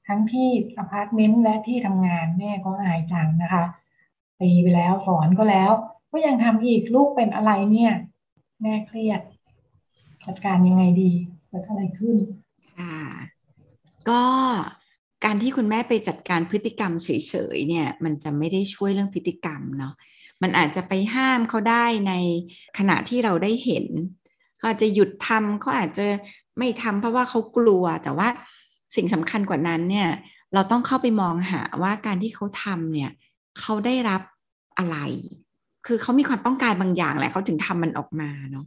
[0.07, 3.63] ทั้งที่อพาร์ตเมนต์และที่ทำงานแม่ก็อายจังนะคะ
[4.39, 5.71] ตีไปแล้วสอนก็แล้ว
[6.11, 7.93] ก็ยังทำอีกลูกเป็นอะไรเนี่ย
[8.61, 9.21] แม่เครียด
[10.25, 11.11] จัดการยังไงดี
[11.47, 12.15] เกิดอะไรขึ้น
[12.77, 12.97] ค่ะ
[14.09, 14.23] ก็
[15.25, 17.09] การที่คุณแม่ไปจัดการพฤติกรรมเฉ
[17.55, 19.93] ยๆเนี่ย มันจะไม่ได้ช่วยเรื่องพฤติกรรมเนาะ
[20.41, 22.13] มันอาจจะไปห้ามเขาได้ใน
[22.77, 23.85] ขณะที่เราได้เห็น
[24.57, 26.07] เขาอาจจะหยุดทำเขาอาจจะ
[26.57, 28.27] ไม่ทำเพราะว่าเขากลัว แต่ว่า
[28.95, 30.09] สิ่งสำคัญกว่านั้นเนี่ย
[30.53, 33.11] เราต้องเข้าไปมองหาว่าการที่เขาทำเนี่ย
[33.59, 34.21] เขาได้รับ
[34.77, 34.97] อะไร
[35.85, 38.65] คือเขามีความต้องการบางอย่างแหละเขาถึงทำมันออกมาเนาะ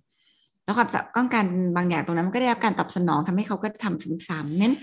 [0.65, 1.45] แล้วความต้องการ
[1.77, 4.75] บางอย่างตรงนั้นมันก็ได้รับการตอบสนองทำให้เขาก็ทำซ้ำๆนั้น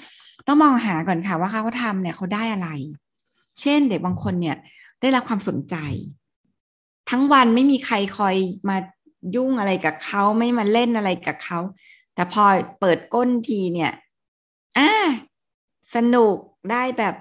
[0.47, 2.69] ต้องมองหาก่อนค่ะว่าเขาทำเนี่ยเขาได้อะไร
[3.61, 4.57] เช่นเด็กบางคนเนี่ย
[5.01, 5.75] ได้รับความสนใจ
[7.09, 8.35] ทั้งวันไม่มีใครคอย
[8.69, 8.77] มา
[9.35, 11.59] ยุ่งอะไรกับเขาไม่มาเล่นอะไรกับเขา
[12.15, 12.43] แต่พอ
[12.79, 13.91] เปิดก้นทีเนี่ย
[14.77, 14.91] อ่า
[15.95, 16.35] สนุก
[16.71, 17.15] ได้แบบ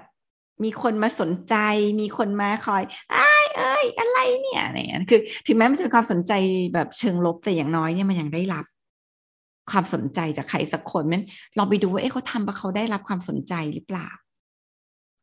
[0.63, 1.55] มีคนมาสนใจ
[2.01, 2.83] มีคนมาคอย
[3.15, 6.33] อ้ายเอ้ยอะไรเนี่ยอะไรเงี้ยคือ ถึงแม้มันจะเป็นความสนใจ
[6.73, 8.65] แบบเชิงลบแต่อย่างน้อยเนี่ยมันยังได้รับ
[9.71, 11.23] ความสนใจจากใครสักคนมัน
[11.55, 14.09] เราไปดูว่าเอ๊ะเขาทำเพราะเขาได้รับความสนใจหรือเปล่า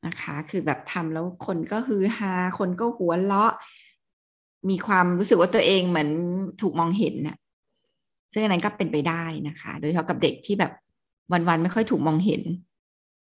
[0.06, 3.52] นะคะ คือแบบทำแล้วคนก็ฮือฮาคนก็หัวเราะ
[4.70, 6.10] มีความรู้สึกว่าตัวเองเหมือน
[6.60, 7.36] ถูกมองเห็นน่ะ
[8.32, 10.72] ซึ่งอันนั้นก็เป็นไปได้นะคะ โดยเฉพาะกับเด็กที่แบบ
[11.32, 12.42] วันๆไม่ค่อยถูกมองเห็น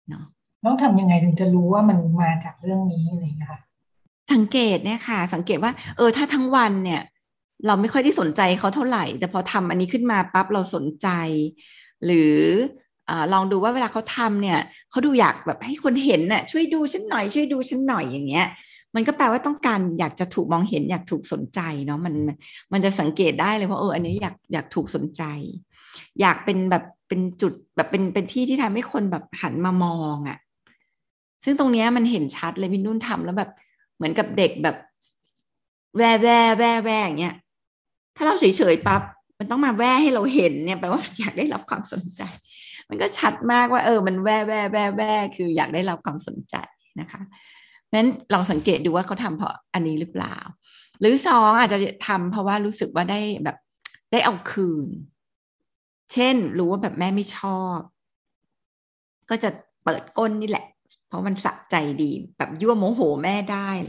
[0.09, 0.25] เนาะ
[0.65, 3.61] ต้องทำยังไงถึงจะรู้ว่ามันมาจากเรื่องนี้อะไรอย่างเงี้ยค่ะ
[4.33, 7.01] สังเกตเนี่ยค่ะ สังเกตว่า เออ ถ้าทั้งวันเนี่ย
[7.67, 11.07] เราไม่ค่อยได้สนใจเขาเท่าไหร่ แต่พอทำอันนี้ขึ้นมาปั๊บเราสนใจ
[12.05, 12.35] หรือ
[13.09, 18.47] อลองดูว่าเวลาเขาทำเนี่ยเขาดูอยากแบบให้คนเห็นน่ะช่วยดูฉันหน่อยช่วยดูฉันหน่อยอย่างเงี้ย
[18.97, 22.13] มันก็แปลว่าต้องการอยากจะถูกมองเห็นอยากถูกสนใจเนาะมัน
[22.73, 25.23] มันจะสังเกตได้เลยว่าเอออันนี้อยากอยากถูกสนใจ
[26.21, 30.37] อยากเป็นแบบเป็นจุดแบบเป็นเป็นที่ที่ทำให้คนแบบหันมามองอะ่ะ
[31.43, 33.51] ซึ่งตรงนี้มันเห็นชัดเลยพี่นุ่นทำแล้วแบบ
[33.95, 34.75] เหมือนกับเด็กแบบ
[35.97, 36.27] แวแว
[36.57, 37.35] แวแวอย่างเงี้ย
[38.15, 39.01] ถ้าเราเฉยๆปั๊บ
[39.39, 42.21] มันต้องมาแวให้เราเห็นเนี่ยแปลว่าอยากได้รับความสนใจ
[42.89, 45.01] มันก็ชัดมากว่า เออ มันแวแวแวแว
[45.35, 46.55] คืออยากได้รับความสนใจ
[46.99, 47.21] นะคะ
[47.95, 50.35] นั้นลองสังเกตดูว่าเขาทำเพราะอันนี้หรือเปล่า
[50.99, 53.57] หรือสองอาจจะทำเพราะว่ารู้สึกว่าได้แบบ
[54.11, 54.87] ได้เอาคืน
[56.13, 57.77] เช่นรู้ว่าแบบแม่ไม่ชอบ
[59.29, 59.49] ก็จะ
[59.83, 60.65] เปิดก้นนี่แหละ
[61.07, 63.87] เพราะมันสะใจดีแบบยั่วโมโหแม่ได้อะไร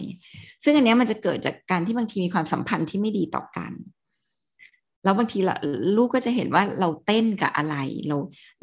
[0.64, 3.72] ซึ่งอันนี้มันจะเกิดจากการที่บางทีมีความสัมพันธ์ที่ไม่ดีต่อกัน
[5.04, 5.38] แล้วบางที
[5.96, 7.76] ลูกก็จะเห็นว่าเราเต้นกับอะไร
[8.08, 8.16] เรา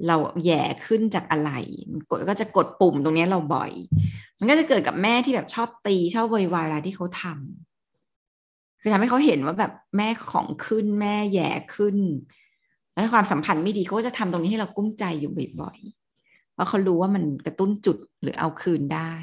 [0.07, 1.51] เราแย่ขึ้นจากอะไร
[2.09, 3.71] กดก็จะกดปุ่มตรงนี้เราบ่อย
[4.39, 11.97] มันก็จะเกิดกับแม่ที่แบบชอบตีชอบวอยวายเวลาที่เขาทำคือทำให้เขาเห็นว่าแบบแม่ของขึ้นแม่แย่ขึ้น
[12.91, 19.13] แล้วความสัมพันธ์ไม่ดีเขาก็จะทำตรงนี้ให้เรากุ้มใจอยู่บ่อยๆเพราะเขารู้ว่ามันกระตุ้นจุดหรือเอาคืนได้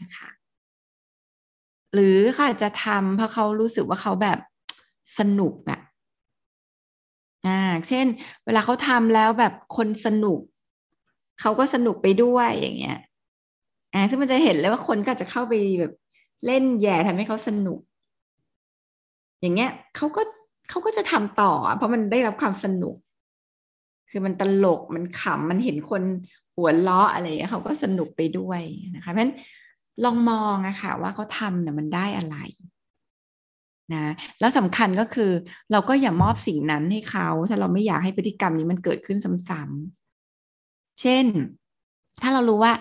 [0.00, 0.28] นะคะ
[1.94, 4.38] หรือเขาอาจะทำเพราะเขารู้สึกว่าเขาแบบ
[5.18, 5.80] สนุกอะ่ะ
[7.48, 8.06] อ่าเช่น
[8.44, 10.40] เวลาเขาทำแล้วแบบคนสนุก
[11.40, 12.98] เขาก็สนุกไปด้วยอย่างเงี้ย
[13.94, 15.92] อ่าซึ่งมันจะเห็นเลยว่าคนก็จะเข้าไปแบบ
[16.46, 17.80] เล่นแย่ทำให้เขาสนุก
[19.40, 20.22] อย่างเงี้ยเขาก็
[20.68, 22.96] เขาก็จะทำต่อ เพราะมันได้รับความสนุก
[24.10, 26.02] คือมันตลกมันขำมันเห็นคน
[26.56, 28.60] หัวล้ออะไรเงี้ยเขาก็สนุกไปด้วย
[28.94, 29.32] นะคะเพราะฉะนั้น
[30.04, 32.36] ลองมองอะค่ะว่าเขาทำเนี่ยมันได้อะไร
[33.94, 35.30] นะแล้วสำคัญก็คือ
[35.72, 39.18] เราก็อย่ามอบสิ่งนั้นให้เขาถ้าเราไม่อยากให้พฤติกรรมนี้มันเกิดขึ้น
[39.48, 41.26] ซ้ำๆเช่น
[42.22, 42.72] ถ้าเรารู้ว่า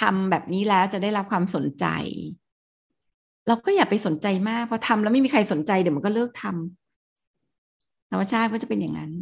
[0.00, 1.86] ทำแบบนี้แล้วจะได้รับความสนใจ
[3.48, 9.12] เราก็อย่าไปสนใจมากพอทำแล้วไม่มีใครสนใจเดี๋ยวมันก็เลิกทำธรรมชาติก็จะเป็นอย่างนั้น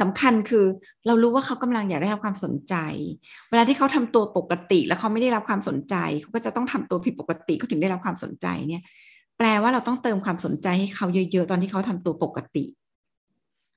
[0.00, 0.64] สำคัญคือ
[1.06, 2.74] เรารู้ว่าเขากำลังอยากได้รับความสนใจ
[3.50, 8.82] เวลาที่เขาทำตัวปกติ แล้วเขาไม่ได้รับความสนใจ เขาก็จะต้องทำตัวผิดปกติเขาถึงได้รับความสนใจเนี่ย
[9.40, 12.64] แปลว่าเราต้องเติมความสนใจให้เขาเยอะๆ ตอนที่เขาทำตัวปกติ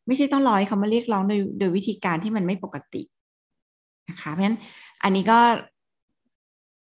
[0.07, 3.01] ไม่ใช่ต้องรอให้เขามาเรียกร้องโดยโดยวิธีการที่มันไม่ปกติ
[4.09, 4.57] นะคะ เพราะฉะนั้น
[5.03, 5.39] อันนี้ก็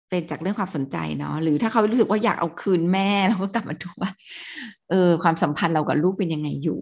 [0.09, 4.11] เป็นจากเรื่องความสนใจเนาะหรือถ้าเขารู้สึกว่าอยากเอาคืนแม่เราก็กลับมาดูว่า
[4.91, 6.81] เออ ความสัมพันธ์เรากับลูกเป็นยังไงอยู่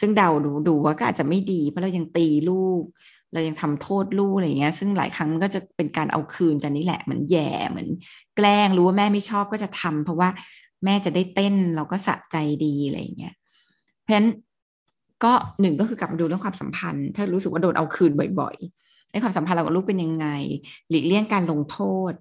[0.00, 2.82] ซึ่งเดาดูดูว่าก็อาจจะไม่ดี เพราะเรายังตีลูก
[3.32, 7.88] เรายังทำโทษลูกอะไรเงี้ย ซึ่งหลายครั้งก็จะเป็นการเอาคืนกันนี่แหละเหมือนแย่เหมือน
[8.36, 10.28] แกล้งรู้ว่าแม่ไม่ชอบก็จะทำเพราะว่า
[10.84, 13.34] แม่จะได้เต้นเราก็สะใจดีอะไรเงี้ย
[14.00, 14.28] เพราะฉะนั้น
[15.24, 20.26] ก็หนึ่งก็คือกลับมาดูเรื่องความสัมพันธ์ ถ้ารู้สึกว่าโดนเอาคืนบ่อยๆในความสัมพันธ์เรากับลูกเป็นยังไง
[20.90, 21.78] หลีกเลี่ยงการลงโท
[22.10, 22.12] ษ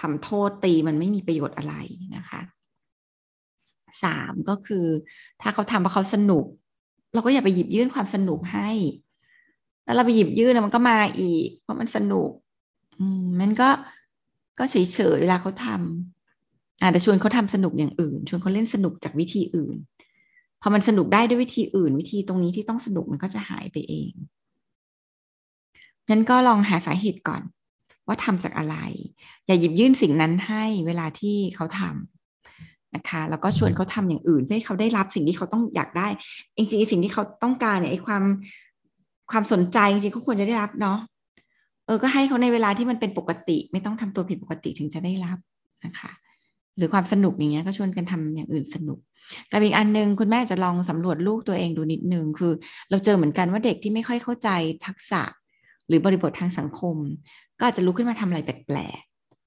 [0.00, 1.74] ทำโทษตีมันไม่มีประโยชน์อะไร
[2.16, 2.40] นะคะ
[4.04, 4.86] สามก็คือ
[5.40, 6.44] ถ้าเขาทำเพราะเขาสนุก
[7.14, 8.70] เราก็อย่าไปหยิบยื่นความสนุกให้
[9.84, 12.30] แล้วเราไปหยิบยื่นมันก็มาอีก เพราะมันสนุก
[12.98, 13.68] อืมมันก็
[14.58, 16.23] ก็เฉยเฉยเวลาเขาทำ
[16.82, 19.76] อาจจะชวนเขาทำสนุกอย่างอื่น ชวนเขาเล่นสนุกจากวิธีอื่น
[20.62, 24.12] พอมันสนุกได้ด้วยวิธีอื่น วิธีตรงนี้ที่ต้องสนุกมันก็จะหายไปเอง
[26.08, 27.42] งั้นก็ลองหาสาเหตุก่อน
[28.06, 28.76] ว่าทำจากอะไร
[29.46, 36.08] อย่าหยิบยื่นสิ่งนั้นให้เวลาที่เขาทำนะคะแล้วก็ชวนเขาทำอย่างอื่นเพื่อให้เขาได้รับสิ่งที่เขาต้องอยากได้
[36.56, 38.22] จริงๆสิ่งที่เขาต้องการเนี่ยไอ้ความ
[39.30, 40.98] ความสนใจจริงๆเขาควรจะได้รับเนาะ
[41.86, 45.38] เออก็ให้เขาในเวลาที่มันเป็นปกติ ไม่ต้องทำตัวผิดปกติถึงจะได้รับ
[45.84, 46.10] นะคะ
[46.76, 48.98] หรือความสนุกอย่างเงี้ยก็ชวนกันทำอย่างอื่นสนุก
[49.50, 52.52] กับอีกอันนึงคุณแม่จะลองสำรวจลูกตัวเองดูนิดนึงคือ
[52.90, 54.48] เราเจอเหมือนกันว่าเด็กที่ไม่ค่อยเข้าใจ
[54.86, 55.22] ทักษะ
[55.88, 56.96] หรือบริบททางสังคม
[57.58, 59.00] ก็อาจจะลุกขึ้นมาทำอะไรแปลก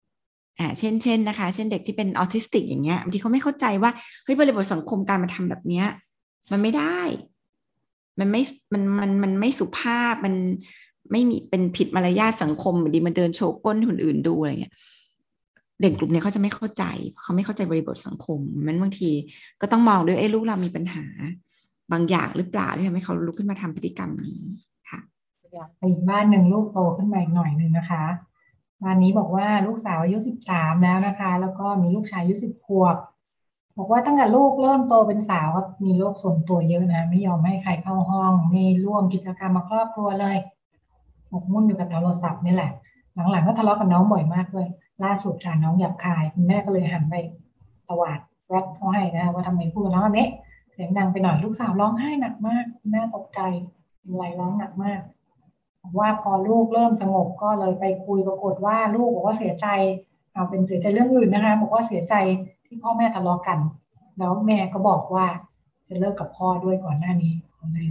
[0.05, 3.91] ๆอ่าเช่นเช่นนะคะ เช่นเด็กที่เป็นออทิสติกอย่างเงี้ยบางทีเขาไม่เข้าใจว่า
[4.23, 5.85] เฮ้ยบริบทสังคมการมาทำแบบเนี้ย
[6.51, 6.99] มันไม่ได้
[8.19, 8.41] มันไม่
[8.73, 10.35] มันมันมันไม่สุภาพมัน
[11.11, 14.73] ไม่มีเป็นผิดมารยาทสังคมดีมาเดินโชว์ก้นคนอื่นดูอะไรเงี้ย
[15.81, 16.83] เด็กกลุ่มนี้เขาจะไม่เข้าใจ
[17.21, 19.11] เขาไม่เข้าใจบริบทสังคม มันบางที
[19.61, 21.05] ก็ต้องมองด้วยไอ้ลูกเรามีปัญหา
[21.91, 24.41] บางอย่างหรือเปล่าที่ทำให้เขาลุกขึ้นมาทำพฤติกรรมนี้
[24.89, 24.99] ค่ะ
[25.77, 28.03] ไปอีกบ้านหนึ่งลูกโตขึ้นมาอีกหน่อยหนึ่งนะคะ
[28.83, 32.95] บ้านนี้บอกว่าลูกสาวอายุสิบสามแล้วนะคะ แล้วก็มีลูกชายอายุสิบขวบ
[33.77, 40.37] บอกว่าตั้งแต่ลูกเริ่มโตเป็นสาวก็มีโรคส่วนตัวเยอะนะ ไม่ยอมให้ใครเข้าห้องไม่ร่วมกิจกรรมมาครอบครัวเลย
[41.29, 42.71] หมกมุ่นอยู่กับโทรศัพท์นี่แหละ
[43.31, 44.67] หลังๆก็ทะเลาะกับน้องบ่อยมากเลย
[45.03, 47.15] ล่าสุดค่ะน้องหยาบคาย คุณแม่ก็เลยหันไป
[47.89, 50.27] ตวาดแวดเขาให้นะว่าทำไมพูดกับน้องแบบนี้
[50.71, 53.39] เสียงดังไปหน่อยลูกสาวร้องไห้หนักมากคุณแม่ตกใจ
[54.01, 55.01] เป็นไรร้องหนักมาก
[55.99, 59.67] ว่าพอลูกเริ่มสงบก็เลยไปคุยปรากฏว่าลูกบอกว่าเสียใจ
[60.33, 62.15] เอาเป็นเสียใจเรื่องอื่นนะคะบอกว่าเสียใจ
[62.65, 63.59] ที่พ่อแม่ทะเลาะกัน
[64.17, 65.25] แล้วแม่ก็บอกว่า
[65.87, 67.33] จะเลิกกับพ่อด้วยก่อนหน้านี้
[67.73, 67.87] เลย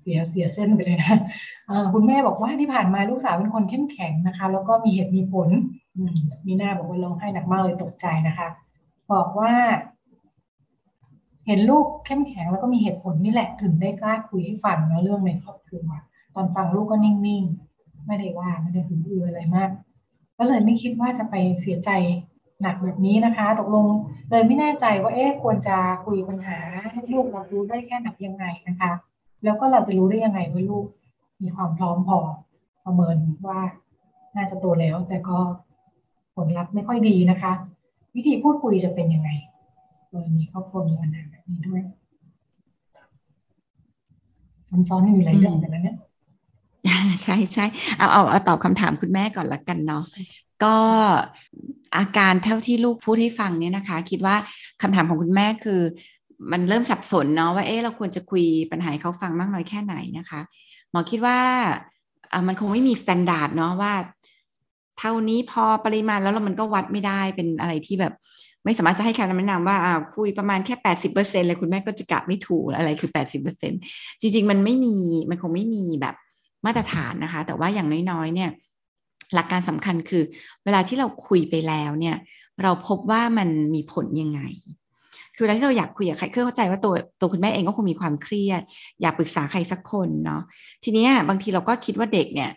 [0.00, 1.12] เสียเสียเส้นไปเลยนะ
[1.92, 5.48] คุณแม่บอกว่าที่ผ่านมาลูกสาวเป็นคนเข้มแข็งนะคะ แล้วก็มีเหตุมีผล
[6.46, 8.48] มีหน้าบอกว่าร้องไห้หนักมากเลยตกใจนะคะ
[9.12, 9.52] บอกว่า
[11.46, 15.86] เห็นลูกเข้มแข็งแล้วก็มีเหตุผลนี่แหละถึงได้กล้าคุยให้ฟังเรื่องในครอบครัว
[16.34, 19.70] ตอนฟังลูกก็นิ่งๆ ไม่ได้ว่าไม่ได้หืออืออะไรมาก
[20.38, 21.90] ก็เลยไม่คิดว่าจะไปเสียใจ
[22.62, 23.86] หนักแบบนี้นะคะ ตกลง
[24.30, 26.58] เลยไม่แน่ใจว่าเอ๊ะควรจะคุยปัญหา
[26.92, 28.92] ให้ลูกเรารู้ได้แค่ไหนยังไงนะคะ
[29.44, 30.86] แล้วก็เราจะรู้ได้ยังไงว่าลูก
[31.42, 32.18] มีความพร้อมพอ
[32.84, 33.16] ประเมิน
[33.48, 33.60] ว่า
[34.36, 35.38] น่าจะโตแล้วแต่ก็
[36.38, 37.52] ผลลัพธ์ไม่ค่อยดีนะคะ
[38.14, 39.30] วิธีพูดคุยจะเป็นยังไง
[40.10, 41.82] โดยมีครอบครัวมีปัญหาแบบนี้ด้วย
[44.70, 45.96] ซับซ้อนอยู่หลายเรื่องแต่ละเนี่ย
[47.22, 47.66] ใช่ใช่
[47.98, 50.04] เอาเอาเอาตอบคำถามคุณแม่ก่อนละกันเนาะ
[50.64, 50.76] ก็
[51.96, 54.36] อาการเท่าที่ลูกพูดให้ฟังเนี่ยนะคะ คิดว่า
[54.82, 55.80] คำถามของคุณแม่คือ
[56.52, 60.40] มันเริ่มสับสนเนาะว่าเอ๊ะเราควรจะคุยปัญหาเขาฟังมากน้อยแค่ไหนนะคะ
[60.90, 61.38] หมอคิดว่า
[62.32, 63.92] อ่ามันคงไม่มีมาตรฐานเนาะว่า
[64.98, 68.14] เท่านี้พอปริมาณแล้วเรามันก็วัดไม่ได้เป็นอะไรที่แบบ
[68.64, 73.72] ไม่สามารถจะให้คำแนะนำว่าอ่าคุยประมาณแค่แปดสิบเปอร์เซ็นเลยคุณแม่ก็จะกะไม่ถูกอะไรคือแปดสิบเปอร์เซ็น
[74.20, 74.96] จริง ๆ มันไม่มี
[75.30, 76.14] มันคงไม่มีแบบ
[76.66, 78.50] มาตรฐานนะคะ แต่ว่าอย่างน้อยๆเนี่ย
[79.34, 80.22] หลักการสำคัญคือ
[80.64, 82.16] เวลาที่เราคุยไปแล้วเนี่ย
[82.62, 84.40] เราพบว่ามันมีผลยังไง
[85.34, 88.62] คือเวลาที่เราอยากคุยกับใครคือเข้าใจว่าตัวตัวคุณแม่เองก็คงมีความเครียด
[89.00, 90.42] อยากปรึกษาใครสักคนเนาะ
[90.84, 92.50] ทีนี้บางทีเราก็คิดว่าเด็กเนี่ย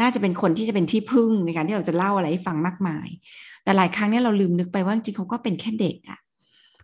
[0.00, 3.08] น่าจะเป็นคนที่จะเป็นที่พึ่งในการที่เราจะเล่าอะไรให้ฟังมากมาย
[3.64, 6.18] แต่หลายครั้งเนี่ยเราลืมนึกไปว่าจริงเขาก็เป็นแค่เด็กอะ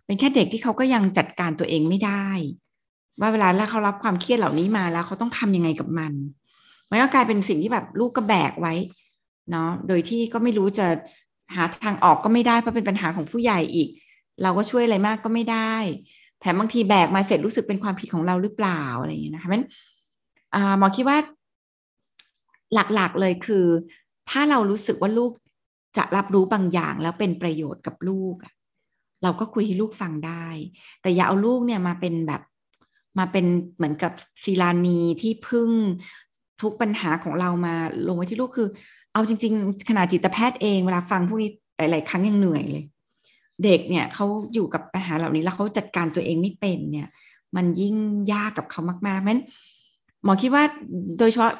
[0.05, 2.25] เป็นแค่เด็กที่เขาก็ยังจัดการตัวเองไม่ได้
[3.19, 6.13] ว่าเวลาแล้วเขารับความเครียดเหล่านี้มาแล้วเขาต้องทำยังไงกับมัน
[6.89, 8.73] มันก็กลายเป็นสิ่งที่แบบลูกก็แบกไว้
[9.51, 10.87] เนาะโดยที่ก็ไม่รู้จะ
[11.55, 13.89] หาทางออกก็ไม่ได้เพราะเป็นปัญหาของผู้ใหญ่อีก
[14.43, 15.73] เราก็ช่วยอะไรมากก็ไม่ได้
[16.39, 19.65] แถมบางทีแบกมาเสร็จรู้สึกเป็นความผิดของเราหรือเปล่าอะไรอย่างเงี้ยนะคะเพราะฉะนั้น
[20.79, 21.17] หมอคิดว่า
[22.73, 23.65] หลักๆเลยคือ
[24.29, 25.31] ถ้าเรารู้สึกว่าลูก
[25.97, 28.35] จะรับรู้บางอย่างแล้วเป็นประโยชน์กับลูก
[29.23, 30.47] เราก็คุยให้ลูกฟังได้
[31.01, 32.41] แต่อย่าเอาลูกเนี่ยมาเป็นแบบ
[33.19, 33.45] มาเป็น
[33.75, 34.11] เหมือนกับ
[34.43, 35.69] ศิลานีที่พึ่ง
[36.61, 37.75] ทุกปัญหาของเรามา
[38.07, 38.67] ลงไว้ที่ลูกคือ
[39.13, 42.85] เอาจริง ๆขนาดจิตแพทย์เองเวลาฟังพวกนี้หลายๆครั้งยังเหนื่อยเลย
[43.63, 47.07] เด็กเนี่ยเขาอยู่กับปัญหาเหล่านี้แล้วเขาจัดการตัวเองไม่เป็นเนี่ย
[47.55, 47.95] มันยิ่ง
[48.33, 49.43] ยากกับเขามากๆเพราะฉะนั้น
[50.23, 50.63] หมอคิดว่า
[51.19, 51.51] โดยเฉพาะ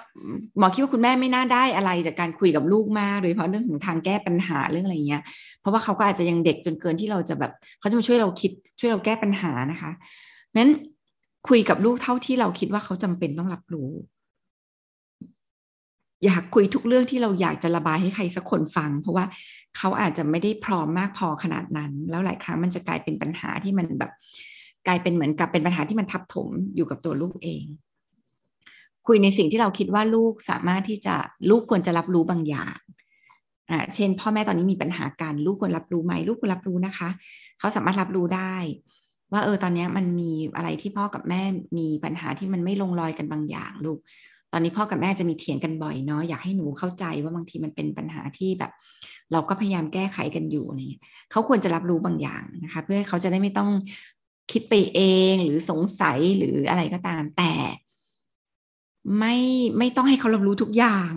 [0.59, 5.23] หมอคิดว่าคุณแม่ไม่น่าได้อะไรจากการคุยกับลูกมากโดยเฉพาะเรื่องของทางแก้ปัญหาเรื่องอะไรเงี้ย
[5.59, 9.91] เพราะว่าเขาก็อาจจะยังเด็กจนเกินที่เราจะแบบเขาจะมาช่วยเราคิดช่วยเราแก้ปัญหานะคะ
[10.57, 10.71] นั้น
[11.49, 13.89] คุยกับลูกเท่าที่เราคิดว่าเขาจำเป็นต้องรับรู้
[16.25, 19.25] อยากคุยทุกเรื่องที่เราอยากจะระบายให้ใครสักคนฟัง เพราะว่า
[19.77, 24.11] เขาอาจจะไม่ได้พร้อมมากพอขนาดนั้น แล้วหลายครั้งมันจะกลายเป็นปัญหาที่มันแบบ
[24.87, 27.63] กลายเป็นเหมือนกับเป็นปัญหาที่มันทับถมอยู่กับตัวลูกเอง
[29.07, 31.15] คุยในสิ่งที่เราคิดว่าลูกสามารถที่จะ
[31.49, 32.75] ลูกควรจะรับรู้บางอย่าง
[33.69, 37.09] อ่าเช่น พ่อแม่ตอนนี้มีปัญหาการลูกควรรับรู้ไหมลูกควรรับรู้นะคะ
[37.59, 38.55] เขาสามารถรับรู้ได้
[39.33, 41.41] ว่าเออตอนนี้มันมีอะไรที่พ่อกับแม่
[41.77, 43.99] มีปัญหาที่มันไม่ลงรอยกันบางอย่างลูก
[44.51, 48.71] ตอนนี้พ่อกับแม่จะมีเถียงกันบ่อยเนาะอยากให้หนูเข้าใจว่าบางทีมันเป็นปัญหาที่แบบ
[49.31, 53.69] เราก็พยายามแก้ไขกันอยู่อะไรเงี้ยเขาควรจะรับรู้บางอย่างนะคะ เพื่อเขาจะได้ไม่ต้อง
[54.51, 55.01] คิดไปเอ
[55.31, 57.51] งหรือสงสัยหรืออะไรก็ตามแต่
[59.19, 59.35] ไม่
[59.77, 61.11] ไม่ต้องให้เขารับรู้ทุกอย่าง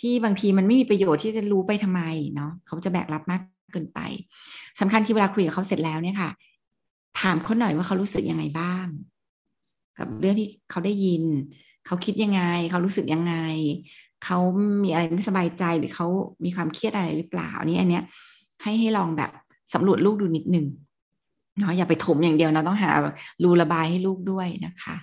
[0.00, 2.02] ที่บางทีมันไม่มีประโยชน์ที่จะรู้ไปทำไม
[2.34, 3.40] เนาะเขาจะแบกรับมาก
[3.72, 4.00] เกินไป
[4.80, 6.30] สำคัญที่เวลาคุยกับเขาเสร็จแล้วเนี่ยค่ะ
[7.20, 8.86] ถามเขาหน่อยว่าเขารู้สึกยังไงบ้าง
[9.98, 11.22] กับเรื่องที่เขาได้ยิน
[11.86, 13.34] เขาคิดยังไง เขารู้สึกยังไง
[14.24, 14.38] เขา
[14.82, 16.06] มีอะไรไม่สบายใจหรือเขา
[16.44, 18.04] มีความเครียดอะไรหรือเปล่านี่อันเนี้ย
[18.62, 19.30] ให้ให้ลองแบบ
[19.74, 20.66] สำรวจลูกดูนิดหนึ่ง
[21.58, 22.90] เนาะอย่าไปถมอย่างเดียวนะต้องหา
[23.42, 24.96] รูระบายให้ลูกด้วยนะคะ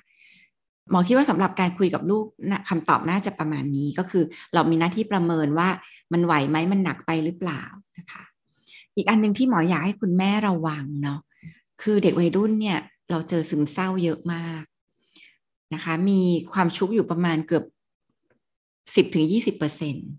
[0.91, 4.23] หมอคิดว่าสำหรับการคุยกับลูกนะคำตอบน่าจะประมาณนี้ก็คือ
[4.53, 5.69] เรามีหน้าที่ประเมินว่า
[6.13, 7.63] มันไหวไหมมันหนักไปหรือเปล่า
[7.97, 8.23] นะคะ
[8.95, 11.19] อีกอันหนึ่งที่หมออยากให้คุณแม่ระวังเนาะ
[11.81, 12.79] คือเด็กวัยรุ่นเนี่ย
[13.11, 14.63] เราเจอซึมเศร้าเยอะมาก
[15.73, 16.21] นะคะ มี
[16.53, 17.63] ความชุกอยู่ประมาณเกือบ
[18.95, 20.09] สิบถึงยี่สิบเปอร์เซ็นต์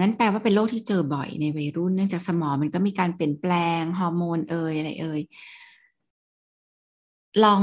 [0.00, 5.20] นั่นแปลว่าเป็นโรคที่เจอบ่อยในวัยรุ่นเนื่องจากสมองมันก็มีการเปลี่ยนแปลงฮอร์โมนเอ่ยอะไรเอ่ย
[7.44, 7.62] ลอง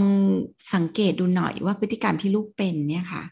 [0.74, 3.24] สังเกตดูหน่อยว่าพฤติกรรมที่ลูกเป็นเนี่ยค่ะ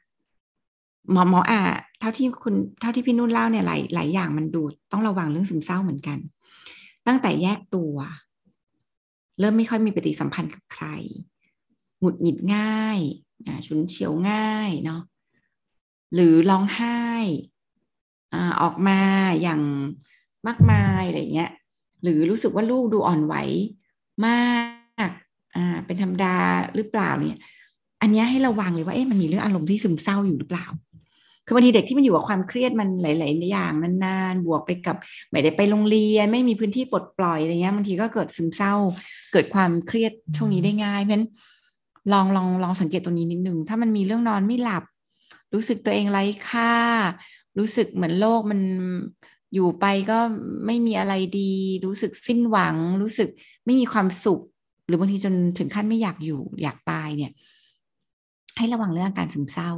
[1.11, 1.61] หมอหมออะ
[1.99, 4.61] เท่าที่คุณเท่าที่พี่นุ่นเล่าเนี่ยหลายหลายอย่างมันดู
[4.91, 6.17] ต้องระวังเรื่องซึมเศร้าเหมือนกัน
[7.07, 7.95] ตั้งแต่แยกตัว
[9.39, 10.85] เริ่มไม่ค่อยมีปฏิสัมพันธ์กับใคร
[11.99, 12.99] หงุดหงิดง่าย
[13.45, 15.01] อ่าฉุนเฉียวง่ายเนาะ
[16.13, 17.01] หรือร้องไห้
[18.61, 18.99] ออกมา
[19.41, 19.61] อย่าง
[20.47, 21.51] มากมายอะไรเงี้ย
[22.03, 23.35] หรือรู้สึกว่าลูกดูอ่อนไหว
[24.25, 24.41] มา
[24.75, 24.76] ก
[25.57, 26.35] อ่าเป็นธรรมดา
[26.75, 27.39] หรือเปล่าเนี่ย
[28.01, 30.67] อันนี้ให้ระวังเลยว่าเอ๊ะมันมีเรื่องอารมณ์ที่ซึมเศร้าอยู่หรือเปล่า
[31.45, 34.97] คือบางทีเด็กที่มันอยู่กับความเครียดมันหลาย ๆ อย่างนานๆบวกไปกับ
[35.29, 38.73] ไม่ได้ไปโรงเรียน ไม่มีพื้นที่ปลดปล่อยอะไรเงี้ยบางทีก็เกิดซึมเศร้า
[39.33, 41.25] เกิดความเครียดช่วงนี้ได้ง่าย เพราะฉะนั้น
[42.13, 44.83] ลองลองลองสังเกตตัวนี้นิดนึงถ้ามันมีเรื่องนอนไม่หลับ
[45.53, 46.73] รู้สึกตัวเองไร้ค่า
[47.59, 48.59] รู้สึกเหมือนโลกมัน
[49.53, 50.19] อยู่ไปก็
[50.65, 51.53] ไม่มีอะไรดี
[51.85, 53.29] รู้สึกสิ้นหวัง รู้สึก
[53.65, 54.41] ไม่มีความสุข
[54.87, 57.31] หรือบางทีจนถึงขั้นไม่อยากอยู่อยากตายเนี่ย
[58.57, 59.71] ให้ระวังเรื่องการซึมเศร้า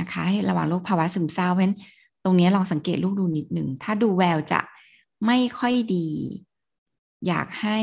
[0.00, 1.76] นะคะ ให้ระวังโรคภาวะซึมเศร้าเพราะฉะนั้น
[2.24, 4.60] ตรงนี้ลองสังเกตลูกดูนิดหนึ่งถ้าดูแววจะ
[5.26, 6.08] ไม่ค่อยดี
[7.26, 7.80] อยากให้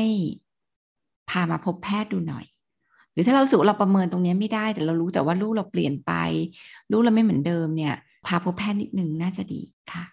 [1.30, 2.44] พามาพบแพทย์ดูหน่อย
[3.12, 6.12] หรือถ้าเราสูเราประเมินตรงนี้ไม่ได้ แต่เรารู้แต่ว่าลูกเราเปลี่ยนไป
[6.90, 7.94] ลูกเราไม่เหมือนเดิมเนี่ย
[8.26, 9.60] พาพบแพทย์นิดนึงน่าจะดี
[9.92, 10.04] ค่ะ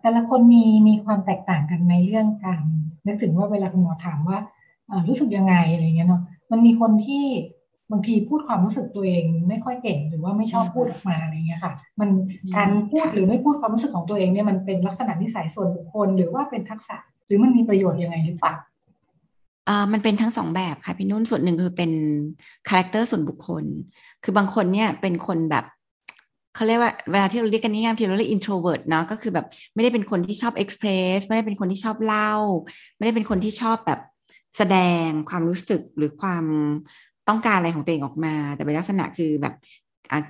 [0.00, 2.62] แต่ละคนมีมีความแตกต่างกันในเรื่องการ
[3.06, 4.38] นึกถึงว่าเวลาคุณหมอถามว่า
[5.08, 6.22] รู้สึกยังไงอะไรเงี้ยเนาะ
[6.52, 7.24] มันมีคนที่
[7.92, 12.10] บางทีพูดความรู้สึกตัวเองไม่ค่อยเก่งหรือว่าไม่ชอบพูดออกมาอะไรเงี้ยค่ะ มัน
[12.56, 18.54] การพูดหรือไม่พูดความรู้สึกของตัวเองเนี่ยมันเป็นลักษณะนิสัยส่วนบุคคลหรือว่าเป็นทักษะ หรือมันมีประโยชน์ยังไงหรือเปล่า
[19.68, 21.90] อ่ามันเป็นทั้งสองแบบค่ะพี่นุ่นส่วนหนึ่งคือเป็น
[22.68, 23.64] คาแรคเตอร์ส่วนบุคคล
[24.24, 25.64] คือบางคนเนี่ยเป็นคนแบบ
[26.54, 32.32] เขาเรียกว่าเวลาที่เราเรียกกันง่ายๆที่เราเรียก introvert เนาะก็คือแบบไม่ได้เป็นคนที่ชอบ express ไม่ได้เป็นคนที่ชอบเล่า
[32.96, 34.00] ไม่ได้เป็นคนที่ชอบแบบ
[34.56, 36.44] แสดงความรู้สึกหรือความ
[37.28, 39.54] ต้องการอะไรของตัวเองออกมา แต่เป็นลักษณะคือแบบ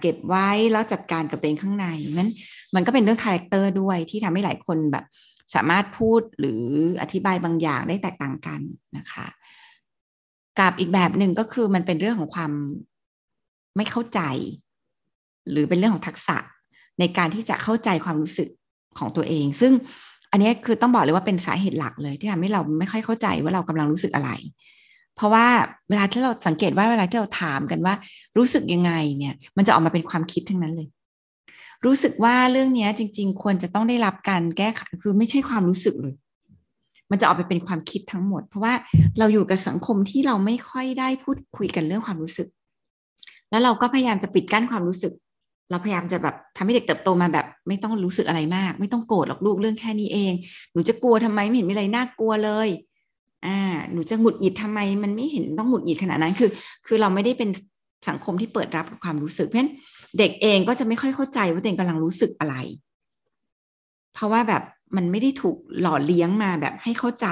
[0.00, 2.30] เก็บไว้แล้วจัดการกับตัวเองข้างในนั้น
[2.74, 5.04] มันก็เป็นเรื่อง character ด้วยที่ทำให้หลายคนแบบ
[5.54, 6.62] สามารถพูดหรือ
[7.02, 8.60] อธิบายบางอย่างได้แตกต่างกัน
[8.96, 9.26] นะคะ
[10.60, 12.52] กับอีกแบบหนึ่งก็คือมันเป็นเรื่องของความ
[13.76, 14.20] ไม่เข้าใจ
[15.50, 16.36] หรือเป็นเรื่องของทักษะ
[17.00, 18.48] ในการที่จะเข้าใจความรู้สึก
[18.98, 19.72] ของตัวเอง ซึ่ง
[20.34, 24.30] อันนี้คือต้องบอกเลยว่าเป็นสาเหตุหลักเลย ที่ทำให้เราไม่ค่อยเข้าใจว่าเรากำลังรู้สึกอะไร
[25.16, 25.46] เพราะว่า
[25.88, 27.94] เวลาที่เราสังเกตว่าเวลาที่เราถามกันว่า
[28.36, 30.88] รู้สึกยังไงเนี่ย มันจะออกมาเป็นความคิดทั้งนั้นเลย
[31.84, 36.14] รู้สึกว่าเรื่องนี้จริง ๆ ควรจะต้องได้รับการแก้ไขคือไม่ใช่ความรู้สึกเลย
[37.10, 38.74] มันจะออกไปเป็นความคิดทั้งหมด เพราะว่า
[39.18, 42.48] เราอยู่กับสังคมที่เราไม่ค่อยได้พูดคุยกันเรื่องความรู้สึก
[43.50, 45.12] แล้วเราก็พยายามจะปิดกั้นความรู้สึก
[45.70, 50.32] เราพยายามจะแบบทำให้เด็กเติบโตมาแบบ ไม่ต้องรู้สึกอะไรมาก ไม่ต้องโกรธหรอกลูกเรื่องแค่นี้เอง
[50.72, 52.68] หนูจะกลัวทำไมไม่เห็นมีอะไรน่ากลัวเลย
[53.46, 53.58] อ่า
[53.92, 56.50] หนูจะหงุดหงิดทำไม มันไม่เห็นต้องหงุดหงิดขนาดนั้นคือ
[56.86, 57.48] คือเราไม่ได้เป็น
[58.08, 59.72] สังคมที่เปิดรับความรู้สึกเพราะฉะนั้น
[60.18, 62.56] เด็กเองก็จะไม่ค่อยเข้าใจว่าตัวเองกำลังรู้สึกอะไร
[64.14, 64.62] เพราะว่าแบบ
[64.96, 67.26] มันไม่ได้ถูกหล่อเลี้ยงมาแบบให้เข้าใจ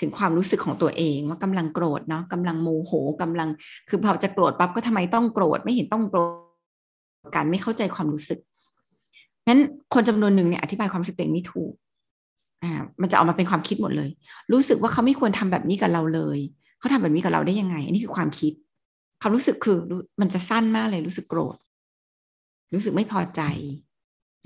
[0.00, 3.48] ถึงความรู้สึกของตัวเองว่ากำลังโกรธเนาะกำลังโมโหกำลัง
[3.88, 6.43] คือพอจะโกรธปั๊บก็ทำไมต้องโกรธไม่เห็นต้องโกรธ
[7.34, 8.38] การไม่เข้าใจความรู้สึก
[9.48, 9.60] งั้น
[9.94, 11.72] คนจำนวนหนึ่งเนี่ยอธิบายความรู้สึกเองไม่ถูก
[12.62, 14.10] อ่ามันจะออกมาเป็นความคิดหมดเลย
[14.52, 16.38] รู้สึกว่าเขาไม่ควรทำแบบนี้กับเราเลย
[16.78, 18.52] เขาทำแบบนี้กับเราได้ยังไง อันนี้คือความคิด
[19.20, 19.76] ความรู้สึกคือ
[20.20, 21.56] มันจะสั้นมากเลยรู้สึกโกรธ
[22.74, 23.42] รู้สึกไม่พอใจ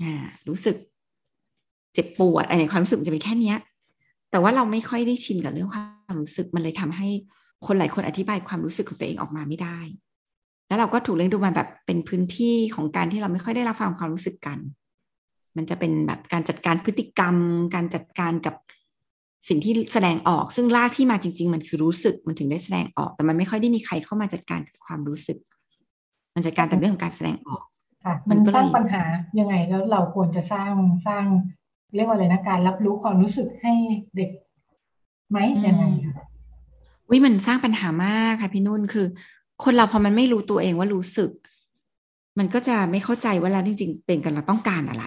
[0.01, 0.13] อ่า
[0.49, 0.75] รู้สึก
[1.93, 3.57] เจ็บปวดอะไรความรู้สึกมันจะเป็นแค่เนี้ย
[4.31, 7.09] แต่ว่าเราไม่ค่อยได้ชินกับเรื่องความรู้สึกมันเลยทำให้
[7.65, 9.79] คนหลายคนอธิบายความรู้สึกของตัวเองออกมาไม่ได้
[10.69, 14.57] แล้วเราก็ถูกเลี้ยงดูมาแบบเป็นพื้นที่ของการที่เราไม่ค่อยได้รับฟังความรู้สึกกัน
[15.57, 17.35] มันจะเป็นแบบการจัดการพฤติกรรม
[17.75, 18.55] การจัดการกับ
[19.49, 25.37] สิ่งที่แสดงออก ซึ่งรากที่มาจริง ๆ มันคือรู้สึกมันถึงได้แสดงออก แต่มันไม่ค่อยได้มีใครเข้ามาจัดการกับความรู้สึก
[26.35, 27.63] มันจัดการแต่เรื่องของการแสดงออก
[28.05, 29.03] ค่ะมันสร้างปัญหา
[29.39, 30.71] ยังไงแล้วเราควรจะสร้าง
[31.07, 31.25] สร้าง
[31.95, 33.73] เรียกว่าอะไรนะการรับรู้ความรู้สึกให้
[34.15, 34.29] เด็ก
[35.29, 36.25] ไหมยังไงคะ
[37.09, 39.07] วิมันสร้างปัญหามากค่ะพี่นุ่นคือ
[39.63, 41.31] คนเราพอมันไม่รู้ตัวเองว่ารู้สึก
[42.39, 45.05] มันก็จะไม่เข้าใจว่าเราจริงๆ เป็นกันเราต้องการอะไร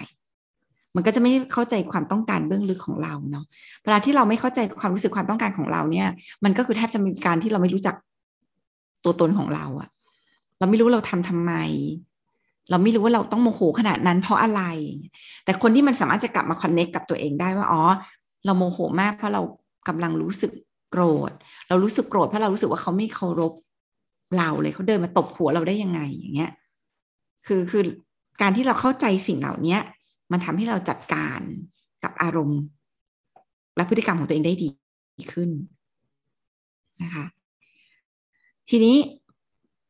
[0.95, 3.45] มันก็จะไม่เข้าใจความต้องการเบื้องลึกของเราเนาะ
[3.83, 6.07] เวลาที่เราไม่เข้าใจความรู้สึกความต้องการของเราเนี่ย
[6.43, 7.95] มันก็คือแทบจะเป็นการที่เราไม่รู้จัก
[9.03, 9.89] ตัวตนของเราอะ
[10.59, 11.53] เราไม่รู้เราทำทำไม
[12.69, 14.61] เราไม่รู้ว่าเราต้องโมโหขนาดนั้นเพราะอะไร
[15.45, 17.81] แต่คนที่มันสามารถจะกลับมาคอนเน็กกับตัวเองได้ว่าอ๋อ
[18.45, 19.41] เราโมโหมากเพราะเรา
[19.87, 20.51] กำลังรู้สึก
[20.91, 21.31] โกรธ
[21.69, 23.53] เรารู้สึกโกรธเพราะเรารู้สึกว่าเขาไม่เคารพ
[24.37, 26.51] เราเลยเขาเดินมาตบหัวเราได้ยังไงอย่างเงี้ย
[27.47, 27.83] คือคือ
[28.41, 29.77] การที่เราเข้าใจสิ่งเหล่านี้
[30.31, 31.39] มันทำให้เราจัดการ
[32.03, 32.61] กับอารมณ์
[33.75, 34.69] และพฤติกรรมของตัวเองได้ดี
[35.33, 35.49] ขึ้น
[37.03, 37.25] นะคะ
[38.69, 38.95] ทีนี้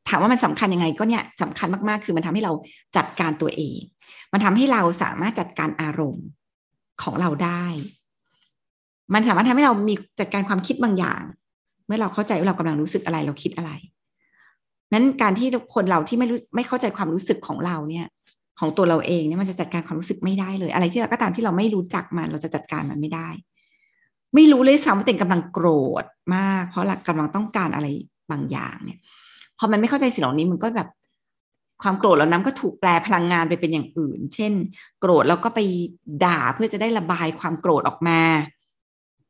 [0.08, 2.54] ถามว่ามันสำคัญยังไงก็เนี่ยสำคัญมากๆ คือมันทำให้เรา
[2.98, 3.78] จัดการตัวเอง
[4.34, 6.28] มันทำให้เราสามารถจัดการอารมณ์
[7.04, 7.66] ของเราได้
[9.14, 11.24] มันสามารถทำให้เรามีจัดการความคิดบางอย่าง
[11.86, 13.72] เมื่อเราเข้าใจว่าเรากำลังรู้สึกอะไรเราคิดอะไร
[14.92, 18.08] นั้นการที่คนเราที่ไม่รู้ไม่เข้าใจความรู้สึกของเราเนี่ย
[18.60, 23.30] ของตัวเราเองเนี่ยมันจะจัดการความรู้สึกไม่ได้เลย อะไรที่เราก็ตามที่เราไม่รู้จักมันเราจะจัดการมันไม่ได้
[24.36, 25.68] ไม่รู้เลยซ้ำว่าตัวเองกำลังโกร
[26.04, 26.06] ธ
[26.36, 27.88] มาก เพราะกำลังต้องการอะไร
[28.32, 29.00] บางอย่างเนี่ย
[29.58, 30.90] พอมันไม่เข้าใจสิ่งเหล่านี้มันก็แบบ
[31.82, 34.54] ความโกรธแล้วน้ำก็ถูกแปลพลังงานไปเป็นอย่างอื่น เช่น
[35.00, 35.60] โกรธแล้วก็ไป
[36.26, 38.22] ด่าเพื่อจะได้ระบายความโกรธออกมา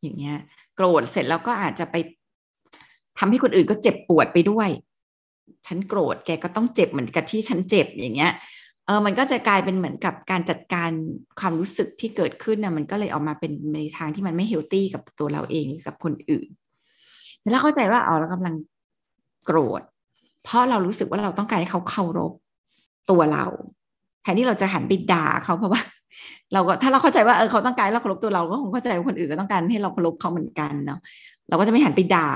[0.02, 0.38] อย่างเงี้ย
[0.76, 1.96] โกรธเสร็จแล้วก็อาจจะไป
[3.18, 4.70] ทำให้คนอื่นก็เจ็บปวดไปด้วย
[5.68, 8.34] ฉันโกรธแกก็ต้องเจ็บเหมือนกับที่ฉันเจ็บอย่างเงี้ย
[8.86, 10.90] เออมันก็จะกลายเป็นเหมือนกับการจัดการ
[11.40, 16.48] ความรู้สึกที่เกิดขึ้นนะมันก็เลยออกมาเป็นในทางที่มันไม่เฮลตี้กับตัวเราเองกับคนอื่น
[17.52, 18.56] แล้วเข้าใจว่าเออเรากำลัง
[19.46, 19.82] โกรธ
[20.44, 22.32] เพราะเรารู้สึกว่าเราต้องการให้เขาเคารพ
[23.10, 23.46] ตัวเรา
[24.24, 25.82] แทนที่เราจะหันไปด่าเขาเพราะว่า
[26.54, 31.00] เราก็ถ้าเราเข้าใจว่าเออเขาต้องการเราเคารพตัวเราก็คงเข้าใจว่าคนอื่นก็ต้องการให้เราเคารพเขาเหมือนกันเนาะ
[31.50, 32.30] เราก็จะไม่หันไปด่า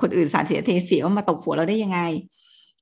[0.00, 2.00] คนอื่นสารเสียเทเสียว่ามาตบหัวเราได้ยังไง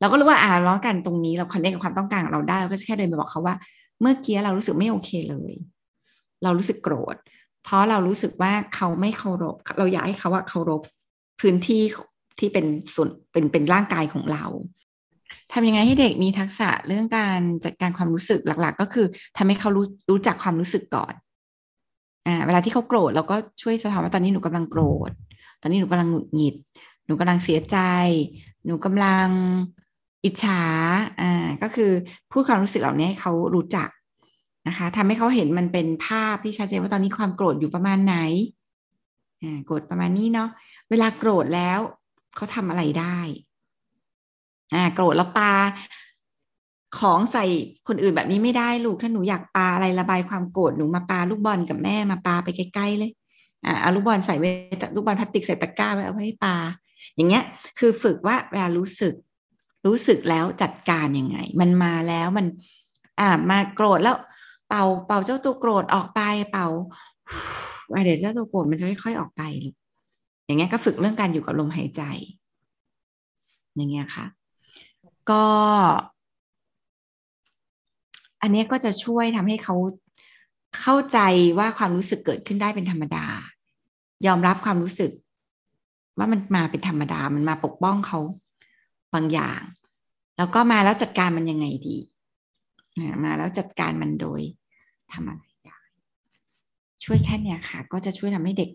[0.02, 3.54] เราก็รู้ว่าอ่าร้องกันตรงนี้เราคอนเนคกับความต้องการของเราได้เราก็จะแค่เดินไปบอกเขาว่า
[4.00, 5.52] เมื่อกี้เรารู้สึกไม่โอเคเลย
[6.42, 7.16] เรารู้สึกโกรธ
[7.64, 10.82] เพราะเรารู้สึกว่าเขาไม่เคารพ เราอยากให้เขาว่าเคารพ
[11.40, 11.82] พื้นที่
[12.38, 14.44] ที่เป็นส่วนเป็นเป็นร่างกายของเรา
[15.52, 21.14] ทำยังไงให้เด็กมีทักษะเรื่องการจัดการความรู้สึกหลัก ๆ ก็คือทำให้เขารู้รู้จักความรู้สึกก่อน
[22.26, 25.10] อ่าเวลาที่เขาโกรธเราก็ช่วยสะท้อนว่าตอนนี้หนูกำลังโกรธ
[25.60, 26.54] ตอนนี้หนูกำลังหงุดหงิด
[27.06, 27.78] หนูกำลังเสียใจ
[28.66, 29.28] หนูกำลัง
[30.24, 30.60] อิจฉา
[31.20, 31.90] อ่าก็คือ
[32.32, 33.88] พูดความรู้สึกเหล่านี้ให้เขารู้จัก
[34.68, 38.16] นะคะทำให้เขาเห็นมันเป็นภาพที่ชัดเจนว่าตอนนี้ความโกรธอยู่ประมาณไหน
[39.42, 40.48] อ่าโกรธประมาณนี้เนาะ
[40.90, 41.78] เวลาโกรธแล้ว
[42.36, 43.18] เขาทำอะไรได้
[44.74, 45.52] อ่าโกรธแล้วปา
[46.98, 47.44] ของใส่
[47.88, 53.10] คนอื่นแบบนี้ไม่ได้ลูกถ้าหนูอยากปาอะไรระบายความโกรธหนูมาปาลูกบอลกับแม่มาปาไปใกล้ๆเลย
[53.64, 54.50] อ่าเอาลูกบอลใส่ไว้
[54.94, 56.56] ลูกบอลพลาสติกใส่ตะกร้าไว้เอาไว้ให้ปา
[57.14, 57.44] อย่างเงี้ย
[57.78, 59.14] คือฝึกว่าเวลารู้สึก
[59.86, 62.46] รู้สึกแล้วจัดการยังไง มันมาแล้วมัน
[63.20, 64.16] อ่ามาโกรธแล้ว
[64.68, 66.20] เป่าเป่าเจ้าตัวโกรธออกไป
[66.52, 66.68] เป่า
[68.04, 69.74] เดี๋ยวเจ้าตัวโกรธมันจะค่อยๆออกไปลูก
[70.46, 72.02] อย่างเงี้ยก็ฝึกเรื่องการอยู่กับลมหายใจ
[73.76, 74.26] อย่างเงี้ยค่ะ
[75.30, 75.44] ก็
[78.42, 79.74] อันนี้ก็จะช่วยทำให้เขา
[80.80, 81.18] เข้าใจ
[81.58, 83.26] ว่าความรู้สึกเกิดขึ้นได้เป็นธรรมดา
[84.26, 85.10] ยอมรับความรู้สึก
[86.18, 88.20] ว่ามันมาเป็นธรรมดา มันมาปกป้องเขา
[89.14, 89.60] บางอย่าง
[90.36, 91.98] แล้วก็มาแล้วจัดการมันยังไงดี
[93.24, 94.40] มาแล้วจัดการมันโดย
[95.12, 95.78] ทำอะไรได้
[97.04, 98.70] ช่วยแค่เนี้ยค่ะ ก็จะช่วยทำให้เด็ก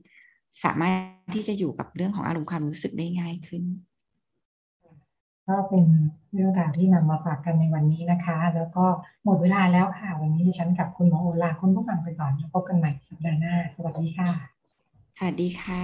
[0.64, 0.96] สามารถ
[1.36, 3.64] ที่จะอยู่กับเรื่องของอารมณ์ความรู้สึกได้ง่ายขึ้น
[5.48, 5.86] ก็เป็น
[6.34, 8.86] เรื่องราวที่นำมาฝากกันในวันนี้นะคะ แล้วก็
[9.24, 14.30] หมดเวลาแล้วค่ะ วันนี้ดิฉันกับคุณหมอโอลาคุณผู้ฟังไปก่อนแล้วพบกันใหม่สัปดาห์หน้า สวัสดีค่ะ
[15.18, 15.84] สวัสดีค่ะ